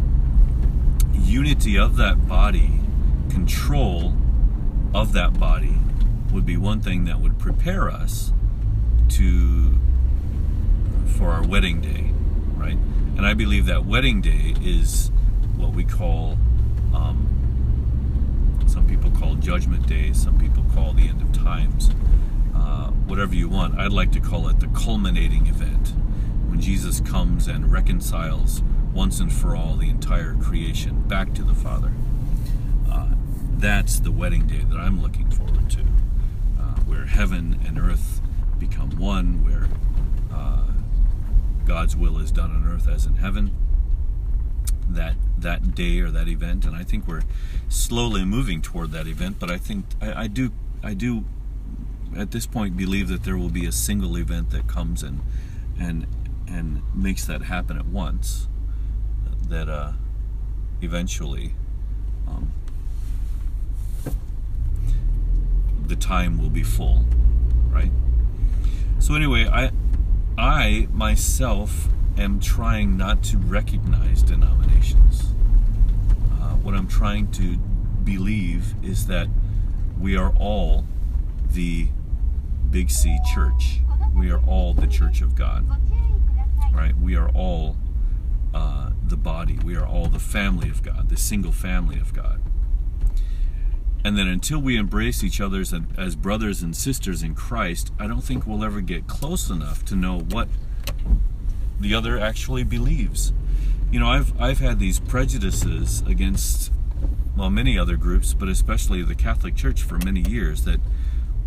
unity 1.13 1.77
of 1.77 1.97
that 1.97 2.27
body, 2.27 2.79
control 3.29 4.15
of 4.95 5.11
that 5.13 5.37
body, 5.37 5.75
would 6.31 6.45
be 6.45 6.57
one 6.57 6.81
thing 6.81 7.03
that 7.05 7.19
would 7.19 7.37
prepare 7.37 7.89
us 7.89 8.31
to 9.09 9.77
for 11.07 11.29
our 11.29 11.45
wedding 11.45 11.81
day, 11.81 12.11
right? 12.55 12.77
And 13.17 13.25
I 13.25 13.33
believe 13.33 13.65
that 13.65 13.85
wedding 13.85 14.21
day 14.21 14.55
is 14.61 15.11
what 15.55 15.73
we 15.73 15.83
call 15.83 16.37
um, 16.93 17.27
some 18.67 18.87
people 18.87 19.09
call 19.11 19.35
Judgment 19.35 19.87
Day, 19.87 20.13
some 20.13 20.37
people 20.39 20.63
call 20.73 20.93
the 20.93 21.07
end 21.07 21.21
of 21.21 21.31
times. 21.33 21.91
Uh, 22.55 22.89
whatever 23.07 23.33
you 23.33 23.47
want. 23.47 23.77
I'd 23.79 23.91
like 23.91 24.11
to 24.11 24.19
call 24.19 24.49
it 24.49 24.59
the 24.59 24.67
culminating 24.67 25.47
event 25.47 25.93
when 26.49 26.59
Jesus 26.59 26.99
comes 26.99 27.47
and 27.47 27.71
reconciles 27.71 28.61
once 28.93 29.19
and 29.19 29.31
for 29.31 29.55
all 29.55 29.75
the 29.75 29.89
entire 29.89 30.35
creation 30.35 31.03
back 31.07 31.33
to 31.35 31.43
the 31.43 31.53
Father. 31.53 31.91
Uh, 32.91 33.09
that's 33.57 33.99
the 33.99 34.11
wedding 34.11 34.47
day 34.47 34.63
that 34.69 34.77
I'm 34.77 35.01
looking 35.01 35.29
forward 35.29 35.69
to, 35.71 35.81
uh, 36.59 36.79
where 36.85 37.05
heaven 37.05 37.59
and 37.65 37.79
earth 37.79 38.21
become 38.59 38.89
one, 38.97 39.43
where 39.45 39.67
God's 41.67 41.97
will 41.97 42.17
is 42.17 42.31
done 42.31 42.51
on 42.51 42.65
earth 42.65 42.87
as 42.87 43.05
in 43.05 43.17
heaven. 43.17 43.51
That 44.89 45.15
that 45.37 45.75
day 45.75 45.99
or 45.99 46.09
that 46.11 46.29
event, 46.29 46.63
and 46.65 46.73
I 46.73 46.83
think 46.83 47.05
we're 47.07 47.23
slowly 47.67 48.23
moving 48.23 48.61
toward 48.61 48.91
that 48.91 49.05
event. 49.05 49.37
But 49.37 49.51
I 49.51 49.57
think 49.57 49.85
I, 50.01 50.23
I 50.23 50.27
do 50.27 50.51
I 50.81 50.93
do 50.93 51.25
at 52.15 52.31
this 52.31 52.45
point 52.45 52.77
believe 52.77 53.09
that 53.09 53.25
there 53.25 53.37
will 53.37 53.49
be 53.49 53.65
a 53.65 53.73
single 53.73 54.17
event 54.17 54.49
that 54.51 54.67
comes 54.67 55.03
and 55.03 55.19
and 55.77 56.07
and 56.47 56.81
makes 56.95 57.25
that 57.25 57.43
happen 57.43 57.77
at 57.77 57.85
once. 57.85 58.47
That 59.49 59.67
uh, 59.67 59.91
eventually 60.81 61.53
um, 62.27 62.53
the 65.85 65.97
time 65.97 66.37
will 66.37 66.49
be 66.49 66.63
full, 66.63 67.03
right? 67.69 67.91
So 68.99 69.15
anyway, 69.15 69.47
I 69.47 69.71
I 70.37 70.87
myself 70.91 71.87
am 72.15 72.39
trying 72.39 72.95
not 72.95 73.23
to 73.23 73.37
recognize 73.37 74.21
denominations. 74.21 75.33
Uh, 76.31 76.53
what 76.57 76.75
I'm 76.75 76.87
trying 76.87 77.31
to 77.31 77.57
believe 78.03 78.75
is 78.83 79.07
that 79.07 79.27
we 79.99 80.15
are 80.15 80.31
all 80.37 80.85
the 81.49 81.87
Big 82.69 82.91
C 82.91 83.17
Church. 83.33 83.79
We 84.15 84.29
are 84.29 84.41
all 84.45 84.73
the 84.75 84.85
Church 84.85 85.21
of 85.21 85.33
God. 85.33 85.65
Right? 86.71 86.95
We 86.95 87.15
are 87.15 87.29
all 87.29 87.75
uh, 88.53 88.91
the 89.07 89.17
body. 89.17 89.57
We 89.63 89.75
are 89.75 89.87
all 89.87 90.07
the 90.07 90.19
family 90.19 90.69
of 90.69 90.83
God, 90.83 91.09
the 91.09 91.17
single 91.17 91.51
family 91.51 91.99
of 91.99 92.13
God. 92.13 92.41
And 94.07 94.17
then 94.17 94.29
until 94.29 94.59
we 94.59 94.77
embrace 94.77 95.21
each 95.21 95.41
other 95.41 95.59
as, 95.59 95.73
as 95.97 96.15
brothers 96.15 96.61
and 96.61 96.73
sisters 96.73 97.23
in 97.23 97.35
Christ, 97.35 97.91
I 97.99 98.07
don't 98.07 98.21
think 98.21 98.47
we'll 98.47 98.63
ever 98.63 98.79
get 98.79 99.05
close 99.05 99.49
enough 99.49 99.83
to 99.83 99.97
know 99.97 100.21
what 100.21 100.47
the 101.77 101.93
other 101.93 102.17
actually 102.17 102.63
believes. 102.63 103.33
You 103.91 103.99
know, 103.99 104.07
I've 104.07 104.31
I've 104.39 104.59
had 104.59 104.79
these 104.79 105.01
prejudices 105.01 106.03
against 106.07 106.71
well 107.35 107.49
many 107.49 107.77
other 107.77 107.97
groups, 107.97 108.33
but 108.33 108.47
especially 108.47 109.03
the 109.03 109.13
Catholic 109.13 109.57
Church 109.57 109.83
for 109.83 109.97
many 109.97 110.21
years 110.21 110.63
that 110.63 110.79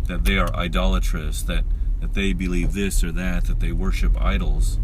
that 0.07 0.25
they 0.25 0.37
are 0.37 0.53
idolatrous, 0.55 1.41
that 1.41 1.63
that 1.99 2.13
they 2.13 2.31
believe 2.31 2.73
this 2.73 3.03
or 3.03 3.11
that, 3.11 3.45
that 3.45 3.59
they 3.59 3.71
worship 3.71 4.15
idols. 4.21 4.77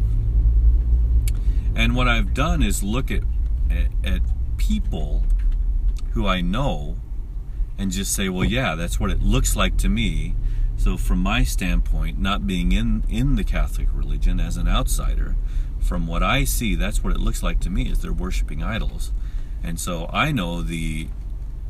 And 1.75 1.95
what 1.95 2.07
I've 2.07 2.33
done 2.33 2.63
is 2.63 2.81
look 2.81 3.11
at 3.11 3.21
at, 3.69 3.89
at 4.03 4.21
people 4.57 5.25
who 6.13 6.25
I 6.25 6.41
know 6.41 6.97
and 7.77 7.91
just 7.91 8.13
say, 8.13 8.29
well, 8.29 8.45
yeah, 8.45 8.75
that's 8.75 8.99
what 8.99 9.09
it 9.09 9.21
looks 9.21 9.55
like 9.55 9.77
to 9.77 9.89
me. 9.89 10.35
So, 10.77 10.95
from 10.97 11.19
my 11.19 11.43
standpoint, 11.43 12.19
not 12.19 12.45
being 12.45 12.71
in, 12.71 13.03
in 13.09 13.35
the 13.35 13.43
Catholic 13.43 13.87
religion 13.93 14.39
as 14.39 14.57
an 14.57 14.67
outsider, 14.67 15.35
from 15.87 16.05
what 16.05 16.21
I 16.21 16.43
see, 16.43 16.75
that's 16.75 17.03
what 17.03 17.13
it 17.13 17.19
looks 17.19 17.41
like 17.41 17.59
to 17.61 17.69
me 17.69 17.89
is 17.89 18.01
they're 18.01 18.11
worshiping 18.11 18.61
idols. 18.61 19.13
And 19.63 19.79
so 19.79 20.09
I 20.11 20.31
know 20.31 20.61
the 20.61 21.07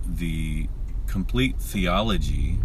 the 0.06 0.67
complete 1.06 1.58
theology, 1.60 2.60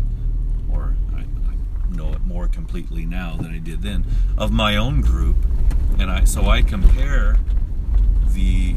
or 0.71 0.95
I, 1.15 1.21
I 1.21 1.95
know 1.95 2.13
it 2.13 2.25
more 2.25 2.49
completely 2.49 3.05
now 3.05 3.37
than 3.37 3.53
I 3.53 3.59
did 3.59 3.83
then, 3.83 4.05
of 4.37 4.51
my 4.51 4.77
own 4.77 5.01
group. 5.01 5.37
And 5.99 6.11
I 6.11 6.25
so 6.25 6.47
I 6.47 6.63
compare 6.63 7.37
the 8.29 8.77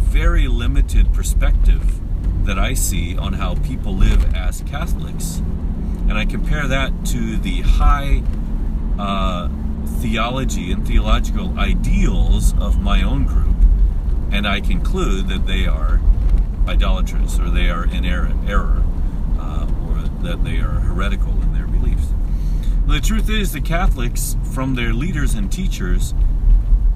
very 0.00 0.48
limited 0.48 1.12
perspective 1.12 2.00
that 2.44 2.58
I 2.58 2.74
see 2.74 3.16
on 3.16 3.34
how 3.34 3.54
people 3.56 3.94
live 3.94 4.34
as 4.34 4.62
Catholics 4.62 5.42
and 6.08 6.16
I 6.16 6.24
compare 6.24 6.66
that 6.66 7.04
to 7.06 7.36
the 7.36 7.60
high 7.60 8.22
uh, 8.98 9.48
theology 10.00 10.72
and 10.72 10.86
theological 10.86 11.58
ideals 11.58 12.54
of 12.58 12.80
my 12.80 13.02
own 13.02 13.26
group, 13.26 13.54
and 14.32 14.48
I 14.48 14.60
conclude 14.60 15.28
that 15.28 15.46
they 15.46 15.66
are 15.66 16.00
idolatrous 16.66 17.38
or 17.38 17.50
they 17.50 17.68
are 17.68 17.84
in 17.84 18.06
error, 18.06 18.32
error 18.46 18.82
uh, 19.38 19.66
or 19.86 20.08
that 20.22 20.44
they 20.44 20.58
are 20.58 20.80
heretical 20.80 21.32
in 21.42 21.52
their 21.52 21.66
beliefs. 21.66 22.08
The 22.86 23.00
truth 23.00 23.28
is, 23.28 23.52
the 23.52 23.60
Catholics, 23.60 24.36
from 24.54 24.76
their 24.76 24.94
leaders 24.94 25.34
and 25.34 25.52
teachers, 25.52 26.14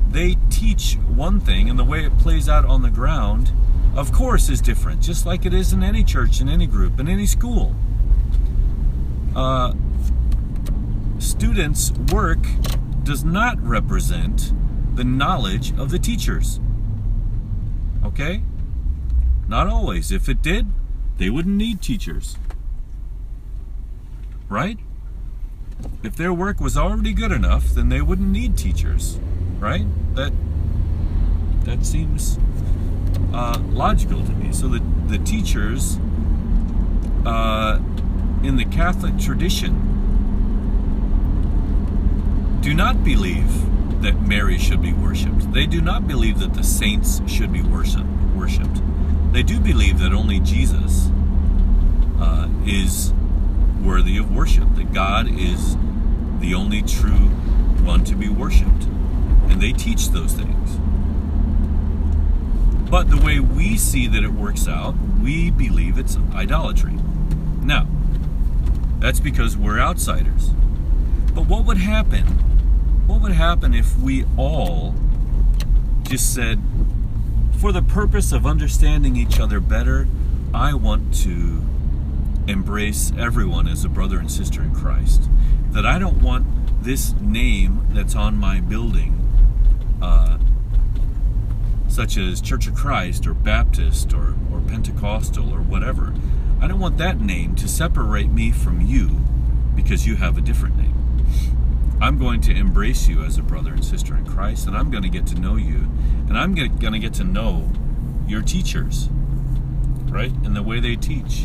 they 0.08 0.36
teach 0.48 0.94
one 1.06 1.38
thing, 1.38 1.68
and 1.68 1.78
the 1.78 1.84
way 1.84 2.04
it 2.04 2.16
plays 2.18 2.48
out 2.48 2.64
on 2.64 2.80
the 2.80 2.90
ground, 2.90 3.52
of 3.96 4.12
course, 4.12 4.48
is 4.48 4.60
different, 4.60 5.00
just 5.00 5.26
like 5.26 5.44
it 5.46 5.54
is 5.54 5.72
in 5.72 5.82
any 5.82 6.04
church, 6.04 6.40
in 6.40 6.48
any 6.48 6.66
group, 6.66 6.98
in 6.98 7.08
any 7.08 7.26
school 7.26 7.74
uh, 9.34 9.72
students' 11.18 11.92
work 12.12 12.38
does 13.02 13.24
not 13.24 13.60
represent 13.62 14.52
the 14.94 15.04
knowledge 15.04 15.76
of 15.78 15.90
the 15.90 15.98
teachers. 15.98 16.60
Okay? 18.04 18.42
Not 19.48 19.66
always. 19.66 20.12
If 20.12 20.28
it 20.28 20.42
did, 20.42 20.66
they 21.18 21.30
wouldn't 21.30 21.56
need 21.56 21.80
teachers. 21.80 22.36
Right? 24.48 24.78
If 26.02 26.16
their 26.16 26.32
work 26.32 26.60
was 26.60 26.76
already 26.76 27.12
good 27.12 27.32
enough, 27.32 27.68
then 27.68 27.88
they 27.88 28.02
wouldn't 28.02 28.28
need 28.28 28.56
teachers. 28.56 29.18
Right? 29.58 29.86
That 30.14 30.32
that 31.64 31.86
seems 31.86 32.38
uh, 33.32 33.60
logical 33.70 34.24
to 34.24 34.32
me. 34.32 34.52
So 34.52 34.68
the 34.68 34.82
the 35.06 35.18
teachers 35.18 35.98
uh, 37.26 37.78
in 38.42 38.56
the 38.56 38.64
Catholic 38.64 39.18
tradition 39.18 39.88
do 42.60 42.72
not 42.74 43.04
believe 43.04 44.02
that 44.02 44.20
Mary 44.22 44.58
should 44.58 44.82
be 44.82 44.92
worshipped. 44.92 45.52
They 45.52 45.66
do 45.66 45.80
not 45.80 46.06
believe 46.06 46.38
that 46.40 46.54
the 46.54 46.64
saints 46.64 47.20
should 47.26 47.52
be 47.52 47.62
worshipped. 47.62 48.82
They 49.32 49.42
do 49.42 49.58
believe 49.60 49.98
that 50.00 50.12
only 50.12 50.40
Jesus 50.40 51.08
uh, 52.20 52.48
is 52.66 53.14
worthy 53.82 54.18
of 54.18 54.34
worship, 54.34 54.74
that 54.74 54.92
God 54.92 55.26
is 55.26 55.76
the 56.40 56.54
only 56.54 56.82
true 56.82 57.30
one 57.82 58.04
to 58.04 58.14
be 58.14 58.28
worshipped. 58.28 58.84
And 59.48 59.60
they 59.60 59.72
teach 59.72 60.10
those 60.10 60.34
things. 60.34 60.51
But 62.92 63.08
the 63.08 63.16
way 63.16 63.40
we 63.40 63.78
see 63.78 64.06
that 64.06 64.22
it 64.22 64.34
works 64.34 64.68
out, 64.68 64.94
we 65.22 65.50
believe 65.50 65.96
it's 65.96 66.18
idolatry. 66.34 66.92
Now, 67.62 67.86
that's 68.98 69.18
because 69.18 69.56
we're 69.56 69.78
outsiders. 69.78 70.50
But 71.34 71.46
what 71.46 71.64
would 71.64 71.78
happen? 71.78 72.26
What 73.06 73.22
would 73.22 73.32
happen 73.32 73.72
if 73.72 73.98
we 73.98 74.26
all 74.36 74.94
just 76.02 76.34
said, 76.34 76.60
for 77.56 77.72
the 77.72 77.80
purpose 77.80 78.30
of 78.30 78.44
understanding 78.44 79.16
each 79.16 79.40
other 79.40 79.58
better, 79.58 80.06
I 80.52 80.74
want 80.74 81.14
to 81.22 81.62
embrace 82.46 83.10
everyone 83.18 83.68
as 83.68 83.86
a 83.86 83.88
brother 83.88 84.18
and 84.18 84.30
sister 84.30 84.60
in 84.60 84.74
Christ. 84.74 85.30
That 85.70 85.86
I 85.86 85.98
don't 85.98 86.20
want 86.20 86.84
this 86.84 87.14
name 87.22 87.86
that's 87.92 88.14
on 88.14 88.36
my 88.36 88.60
building, 88.60 89.18
uh, 90.02 90.36
such 91.92 92.16
as 92.16 92.40
Church 92.40 92.66
of 92.66 92.74
Christ 92.74 93.26
or 93.26 93.34
Baptist 93.34 94.14
or, 94.14 94.34
or 94.50 94.62
Pentecostal 94.66 95.52
or 95.52 95.60
whatever. 95.60 96.14
I 96.58 96.66
don't 96.66 96.80
want 96.80 96.96
that 96.96 97.20
name 97.20 97.54
to 97.56 97.68
separate 97.68 98.30
me 98.30 98.50
from 98.50 98.80
you 98.80 99.08
because 99.74 100.06
you 100.06 100.16
have 100.16 100.38
a 100.38 100.40
different 100.40 100.78
name. 100.78 100.94
I'm 102.00 102.18
going 102.18 102.40
to 102.42 102.52
embrace 102.52 103.08
you 103.08 103.22
as 103.22 103.36
a 103.36 103.42
brother 103.42 103.74
and 103.74 103.84
sister 103.84 104.16
in 104.16 104.26
Christ, 104.26 104.66
and 104.66 104.74
I'm 104.74 104.90
going 104.90 105.02
to 105.02 105.10
get 105.10 105.26
to 105.28 105.34
know 105.34 105.56
you, 105.56 105.86
and 106.28 106.38
I'm 106.38 106.54
going 106.54 106.92
to 106.94 106.98
get 106.98 107.12
to 107.14 107.24
know 107.24 107.70
your 108.26 108.40
teachers, 108.40 109.10
right? 110.08 110.32
And 110.44 110.56
the 110.56 110.62
way 110.62 110.80
they 110.80 110.96
teach. 110.96 111.44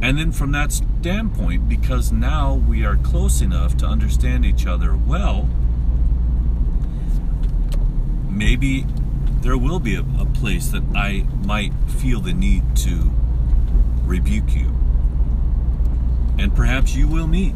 And 0.00 0.18
then 0.18 0.32
from 0.32 0.52
that 0.52 0.72
standpoint, 0.72 1.68
because 1.68 2.10
now 2.10 2.54
we 2.54 2.86
are 2.86 2.96
close 2.96 3.42
enough 3.42 3.76
to 3.78 3.86
understand 3.86 4.46
each 4.46 4.66
other 4.66 4.96
well, 4.96 5.46
maybe 8.30 8.86
there 9.46 9.56
will 9.56 9.78
be 9.78 9.94
a, 9.94 10.00
a 10.00 10.26
place 10.34 10.70
that 10.70 10.82
I 10.92 11.24
might 11.44 11.72
feel 12.00 12.20
the 12.20 12.32
need 12.32 12.64
to 12.78 13.12
rebuke 14.02 14.56
you. 14.56 14.74
And 16.36 16.52
perhaps 16.52 16.96
you 16.96 17.06
will 17.06 17.28
meet. 17.28 17.54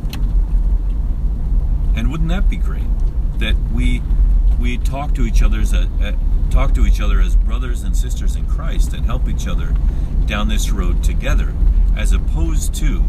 And 1.97 2.13
wouldn't 2.13 2.29
that 2.29 2.49
be 2.49 2.59
great? 2.59 2.87
That 3.39 3.57
we 3.75 4.03
we 4.61 4.79
talk 4.79 5.17
to 5.17 5.27
each 5.27 5.43
other 5.43 5.59
as 5.59 5.73
a, 5.73 6.17
talk 6.49 6.75
to 6.75 6.87
each 6.87 7.01
other 7.01 7.21
as 7.21 7.35
brothers 7.35 7.83
and 7.83 7.97
sisters 7.97 8.37
in 8.37 8.47
Christ 8.47 8.93
and 8.95 9.05
help 9.05 9.29
each 9.29 9.49
other 9.49 9.75
down 10.27 10.47
this 10.47 10.71
road 10.71 11.03
together, 11.03 11.53
as 11.97 12.13
opposed 12.13 12.73
to 12.77 13.03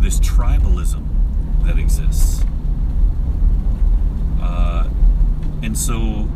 this 0.00 0.18
tribalism 0.20 1.06
that 1.66 1.78
exists. 1.78 2.42
Uh, 4.40 4.88
and 5.62 5.76
so 5.76 6.30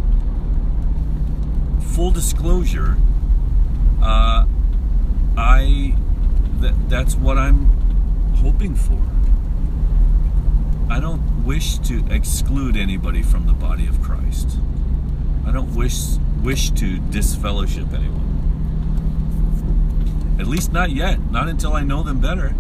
full 1.91 2.11
disclosure, 2.11 2.97
uh, 4.03 4.47
I 5.37 5.95
th- 6.61 6.75
that's 6.89 7.17
what 7.17 7.37
I'm 7.39 7.67
hoping 8.37 8.75
for. 8.75 9.01
I 10.89 11.01
don't 11.01 11.45
wish 11.45 11.79
to 11.81 12.05
exclude 12.11 12.77
anybody 12.77 13.23
from 13.23 13.47
the 13.47 13.53
body 13.53 13.87
of 13.87 14.01
Christ. 14.03 14.59
I 15.47 15.53
don't 15.53 15.75
wish 15.75 16.17
wish 16.43 16.71
to 16.71 16.99
disfellowship 16.99 17.93
anyone. 17.93 18.29
At 20.41 20.47
least 20.47 20.73
not 20.73 20.91
yet. 20.91 21.21
Not 21.31 21.49
until 21.49 21.75
I 21.75 21.83
know 21.83 22.03
them 22.03 22.21
better. 22.21 22.55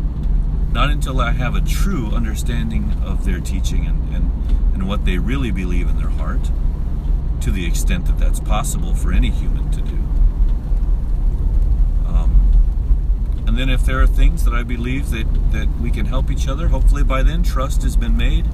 Not 0.72 0.90
until 0.90 1.20
I 1.20 1.32
have 1.32 1.54
a 1.54 1.60
true 1.60 2.10
understanding 2.10 2.92
of 3.02 3.24
their 3.24 3.40
teaching 3.40 3.86
and, 3.86 4.14
and, 4.14 4.30
and 4.74 4.88
what 4.88 5.04
they 5.04 5.18
really 5.18 5.50
believe 5.50 5.88
in 5.88 5.96
their 5.96 6.10
heart, 6.10 6.50
to 7.40 7.50
the 7.50 7.66
extent 7.66 8.06
that 8.06 8.18
that's 8.18 8.40
possible 8.40 8.94
for 8.94 9.12
any 9.12 9.30
human 9.30 9.70
to 9.70 9.80
do. 9.80 9.96
Um, 12.06 13.44
and 13.46 13.56
then 13.56 13.70
if 13.70 13.84
there 13.84 14.00
are 14.02 14.06
things 14.06 14.44
that 14.44 14.54
I 14.54 14.62
believe 14.62 15.10
that, 15.10 15.26
that 15.52 15.68
we 15.80 15.90
can 15.90 16.06
help 16.06 16.30
each 16.30 16.48
other, 16.48 16.68
hopefully 16.68 17.02
by 17.02 17.22
then 17.22 17.42
trust 17.42 17.82
has 17.82 17.96
been 17.96 18.16
made 18.16 18.46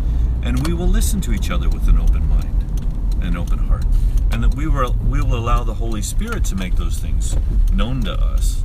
and 0.43 0.65
we 0.67 0.73
will 0.73 0.87
listen 0.87 1.21
to 1.23 1.33
each 1.33 1.51
other 1.51 1.69
with 1.69 1.89
an 1.89 1.99
open 1.99 2.29
mind, 2.29 3.23
an 3.23 3.37
open 3.37 3.59
heart. 3.59 3.85
And 4.31 4.45
that 4.45 4.55
we 4.55 4.69
will, 4.69 4.95
we 5.09 5.21
will 5.21 5.35
allow 5.35 5.65
the 5.65 5.75
Holy 5.75 6.03
Spirit 6.03 6.45
to 6.47 6.57
make 6.57 6.77
those 6.77 6.99
things 6.99 7.37
known 7.73 8.03
to 8.03 8.13
us, 8.13 8.65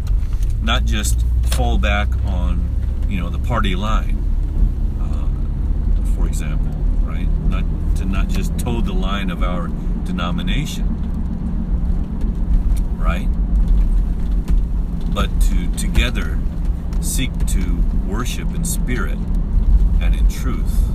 not 0.62 0.86
just 0.86 1.26
fall 1.52 1.78
back 1.78 2.08
on, 2.26 2.70
you 3.10 3.20
know, 3.20 3.30
the 3.30 3.40
party 3.40 3.76
line, 3.76 4.18
uh, 5.02 6.16
for 6.16 6.28
example, 6.28 6.72
right? 7.04 7.28
Not 7.50 7.64
to 7.98 8.06
not 8.06 8.28
just 8.28 8.58
toe 8.60 8.82
the 8.82 8.94
line 8.94 9.30
of 9.30 9.44
our 9.44 9.70
denomination, 10.12 10.86
right? 12.98 13.30
But 15.14 15.30
to 15.44 15.72
together 15.78 16.38
seek 17.00 17.32
to 17.48 17.82
worship 18.06 18.54
in 18.54 18.66
spirit 18.66 19.18
and 20.02 20.14
in 20.14 20.28
truth 20.28 20.90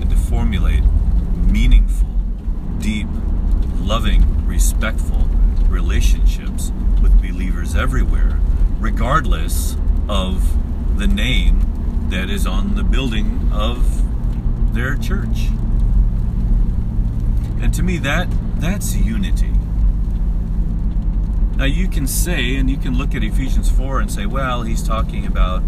and 0.00 0.08
to 0.08 0.16
formulate 0.16 0.82
meaningful, 1.34 2.08
deep, 2.78 3.08
loving, 3.78 4.46
respectful 4.46 5.28
relationships 5.68 6.72
with 7.02 7.20
believers 7.20 7.76
everywhere, 7.76 8.40
regardless 8.78 9.76
of 10.08 10.98
the 10.98 11.06
name 11.06 12.08
that 12.08 12.30
is 12.30 12.46
on 12.46 12.74
the 12.74 12.82
building 12.82 13.50
of 13.52 14.02
their 14.74 14.96
church. 14.96 15.48
And 17.60 17.72
to 17.74 17.82
me 17.82 17.98
that 17.98 18.28
that's 18.62 18.94
unity. 18.94 19.50
Now 21.56 21.64
you 21.64 21.88
can 21.88 22.06
say 22.06 22.54
and 22.54 22.70
you 22.70 22.76
can 22.76 22.96
look 22.96 23.12
at 23.12 23.24
Ephesians 23.24 23.68
4 23.68 23.98
and 24.00 24.10
say, 24.10 24.24
well, 24.24 24.62
he's 24.62 24.86
talking 24.86 25.26
about 25.26 25.64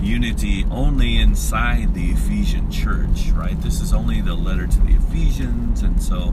unity 0.00 0.64
only 0.70 1.18
inside 1.18 1.92
the 1.92 2.10
Ephesian 2.10 2.70
church, 2.70 3.28
right? 3.34 3.60
This 3.60 3.82
is 3.82 3.92
only 3.92 4.22
the 4.22 4.34
letter 4.34 4.66
to 4.66 4.80
the 4.80 4.94
Ephesians 4.94 5.82
and 5.82 6.02
so 6.02 6.32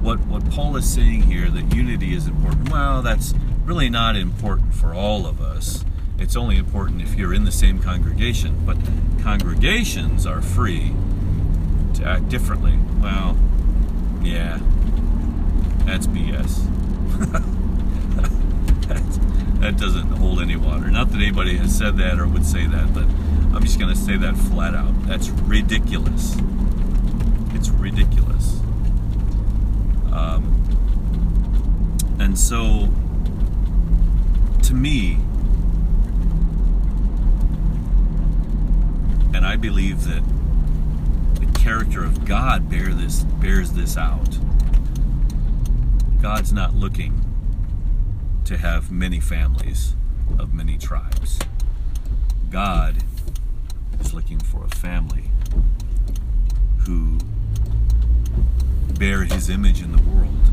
what 0.00 0.20
what 0.20 0.50
Paul 0.50 0.76
is 0.78 0.90
saying 0.90 1.24
here 1.24 1.50
that 1.50 1.74
unity 1.74 2.14
is 2.14 2.26
important. 2.26 2.70
Well, 2.70 3.02
that's 3.02 3.34
really 3.66 3.90
not 3.90 4.16
important 4.16 4.74
for 4.74 4.94
all 4.94 5.26
of 5.26 5.42
us. 5.42 5.84
It's 6.18 6.34
only 6.34 6.56
important 6.56 7.02
if 7.02 7.14
you're 7.14 7.34
in 7.34 7.44
the 7.44 7.52
same 7.52 7.78
congregation, 7.78 8.64
but 8.64 8.78
congregations 9.22 10.24
are 10.24 10.40
free 10.40 10.94
to 11.94 12.06
act 12.06 12.30
differently. 12.30 12.78
Well, 13.02 13.36
yeah. 14.22 14.60
That's 15.90 16.06
BS. 16.06 16.66
that 19.60 19.76
doesn't 19.76 20.06
hold 20.18 20.40
any 20.40 20.54
water. 20.54 20.88
Not 20.88 21.10
that 21.10 21.16
anybody 21.16 21.56
has 21.56 21.76
said 21.76 21.96
that 21.96 22.20
or 22.20 22.28
would 22.28 22.46
say 22.46 22.64
that, 22.64 22.94
but 22.94 23.06
I'm 23.52 23.64
just 23.64 23.80
going 23.80 23.92
to 23.92 24.00
say 24.00 24.16
that 24.16 24.36
flat 24.36 24.76
out. 24.76 24.94
That's 25.08 25.30
ridiculous. 25.30 26.36
It's 27.54 27.70
ridiculous. 27.70 28.60
Um, 30.12 30.62
and 32.20 32.38
so, 32.38 32.88
to 34.62 34.74
me, 34.74 35.14
and 39.34 39.44
I 39.44 39.56
believe 39.56 40.04
that 40.04 40.22
the 41.34 41.46
character 41.58 42.04
of 42.04 42.24
God 42.24 42.70
bear 42.70 42.94
this 42.94 43.24
bears 43.24 43.72
this 43.72 43.96
out. 43.96 44.38
God's 46.22 46.52
not 46.52 46.74
looking 46.74 47.24
to 48.44 48.58
have 48.58 48.90
many 48.90 49.20
families 49.20 49.94
of 50.38 50.52
many 50.52 50.76
tribes. 50.76 51.38
God 52.50 52.96
is 53.98 54.12
looking 54.12 54.38
for 54.38 54.66
a 54.66 54.68
family 54.68 55.30
who 56.80 57.16
bear 58.98 59.24
his 59.24 59.48
image 59.48 59.80
in 59.80 59.92
the 59.92 60.02
world 60.02 60.50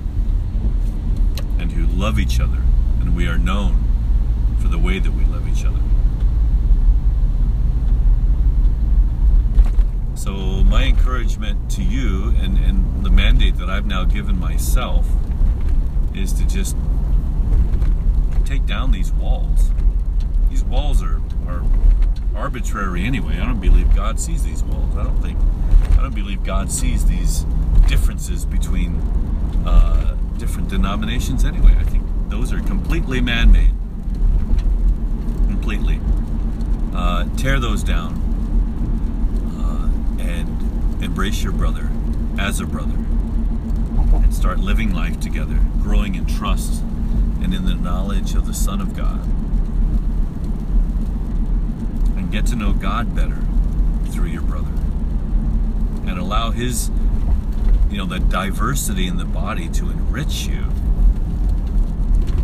and 1.60 1.74
who 1.74 1.86
love 1.86 2.18
each 2.18 2.40
other, 2.40 2.62
and 3.02 3.14
we 3.14 3.28
are 3.28 3.38
known 3.38 3.84
for 4.62 4.70
the 4.70 4.78
way 4.80 5.00
that 5.00 5.12
we 5.12 5.26
love 5.26 5.46
each 5.50 5.66
other. 5.66 5.82
So, 10.16 10.64
my 10.64 10.86
encouragement 10.86 11.70
to 11.72 11.84
you 11.84 12.34
and, 12.38 12.58
and 12.58 13.06
the 13.06 13.12
mandate 13.12 13.58
that 13.58 13.70
I've 13.70 13.86
now 13.86 14.06
given 14.06 14.40
myself 14.40 15.06
is 16.18 16.34
to 16.34 16.46
just 16.46 16.76
take 18.46 18.66
down 18.66 18.92
these 18.92 19.12
walls. 19.14 19.72
These 20.50 20.64
walls 20.64 21.04
are, 21.04 21.22
are 21.48 21.64
arbitrary 22.36 23.04
anyway. 23.04 23.40
I 23.40 23.46
don't 23.46 23.60
believe 23.60 23.96
God 23.96 24.20
sees 24.20 24.44
these 24.44 24.64
walls. 24.64 24.98
I 24.98 25.04
don't 25.04 25.22
think, 25.22 25.38
I 25.98 26.02
don't 26.02 26.16
believe 26.16 26.44
God 26.44 26.72
sees 26.72 27.06
these 27.06 27.46
differences 27.88 28.46
between 28.46 28.96
uh, 29.66 30.16
different 30.38 30.70
denominations 30.70 31.46
anyway. 31.46 31.76
I 31.80 31.84
think 31.84 32.04
those 32.30 32.52
are 32.52 32.62
completely 32.62 33.22
man 33.22 33.52
made. 33.52 33.72
Completely. 35.50 36.00
Uh, 36.94 37.26
tear 37.38 37.60
those 37.60 37.84
down 37.84 38.14
uh, 39.60 40.22
and 40.22 41.04
embrace 41.04 41.44
your 41.44 41.54
brother 41.54 41.90
as 42.40 42.60
a 42.60 42.66
brother 42.66 43.07
and 44.28 44.36
start 44.36 44.60
living 44.60 44.94
life 44.94 45.22
together, 45.22 45.58
growing 45.82 46.16
in 46.16 46.26
trust 46.26 46.82
and 47.42 47.54
in 47.54 47.64
the 47.64 47.74
knowledge 47.74 48.36
of 48.36 48.46
the 48.46 48.54
Son 48.54 48.82
of 48.82 48.94
God. 48.94 49.24
And 52.18 52.30
get 52.30 52.46
to 52.48 52.58
know 52.58 52.74
God 52.74 53.16
better 53.16 53.40
through 54.10 54.28
your 54.28 54.42
brother. 54.42 54.74
And 56.06 56.20
allow 56.20 56.52
His, 56.52 56.92
you 57.90 57.98
know, 57.98 58.06
the 58.06 58.20
diversity 58.20 59.08
in 59.08 59.16
the 59.16 59.24
body 59.24 59.70
to 59.70 59.90
enrich 59.90 60.46
you 60.46 60.66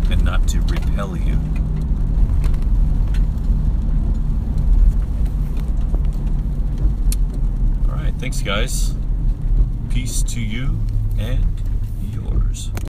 and 0.10 0.24
not 0.24 0.48
to 0.48 0.62
repel 0.62 1.18
you. 1.18 1.38
All 7.90 7.98
right, 7.98 8.14
thanks, 8.20 8.42
guys. 8.42 8.96
Peace 9.90 10.24
to 10.24 10.40
you 10.40 10.80
and 11.20 11.46
yours. 12.54 12.74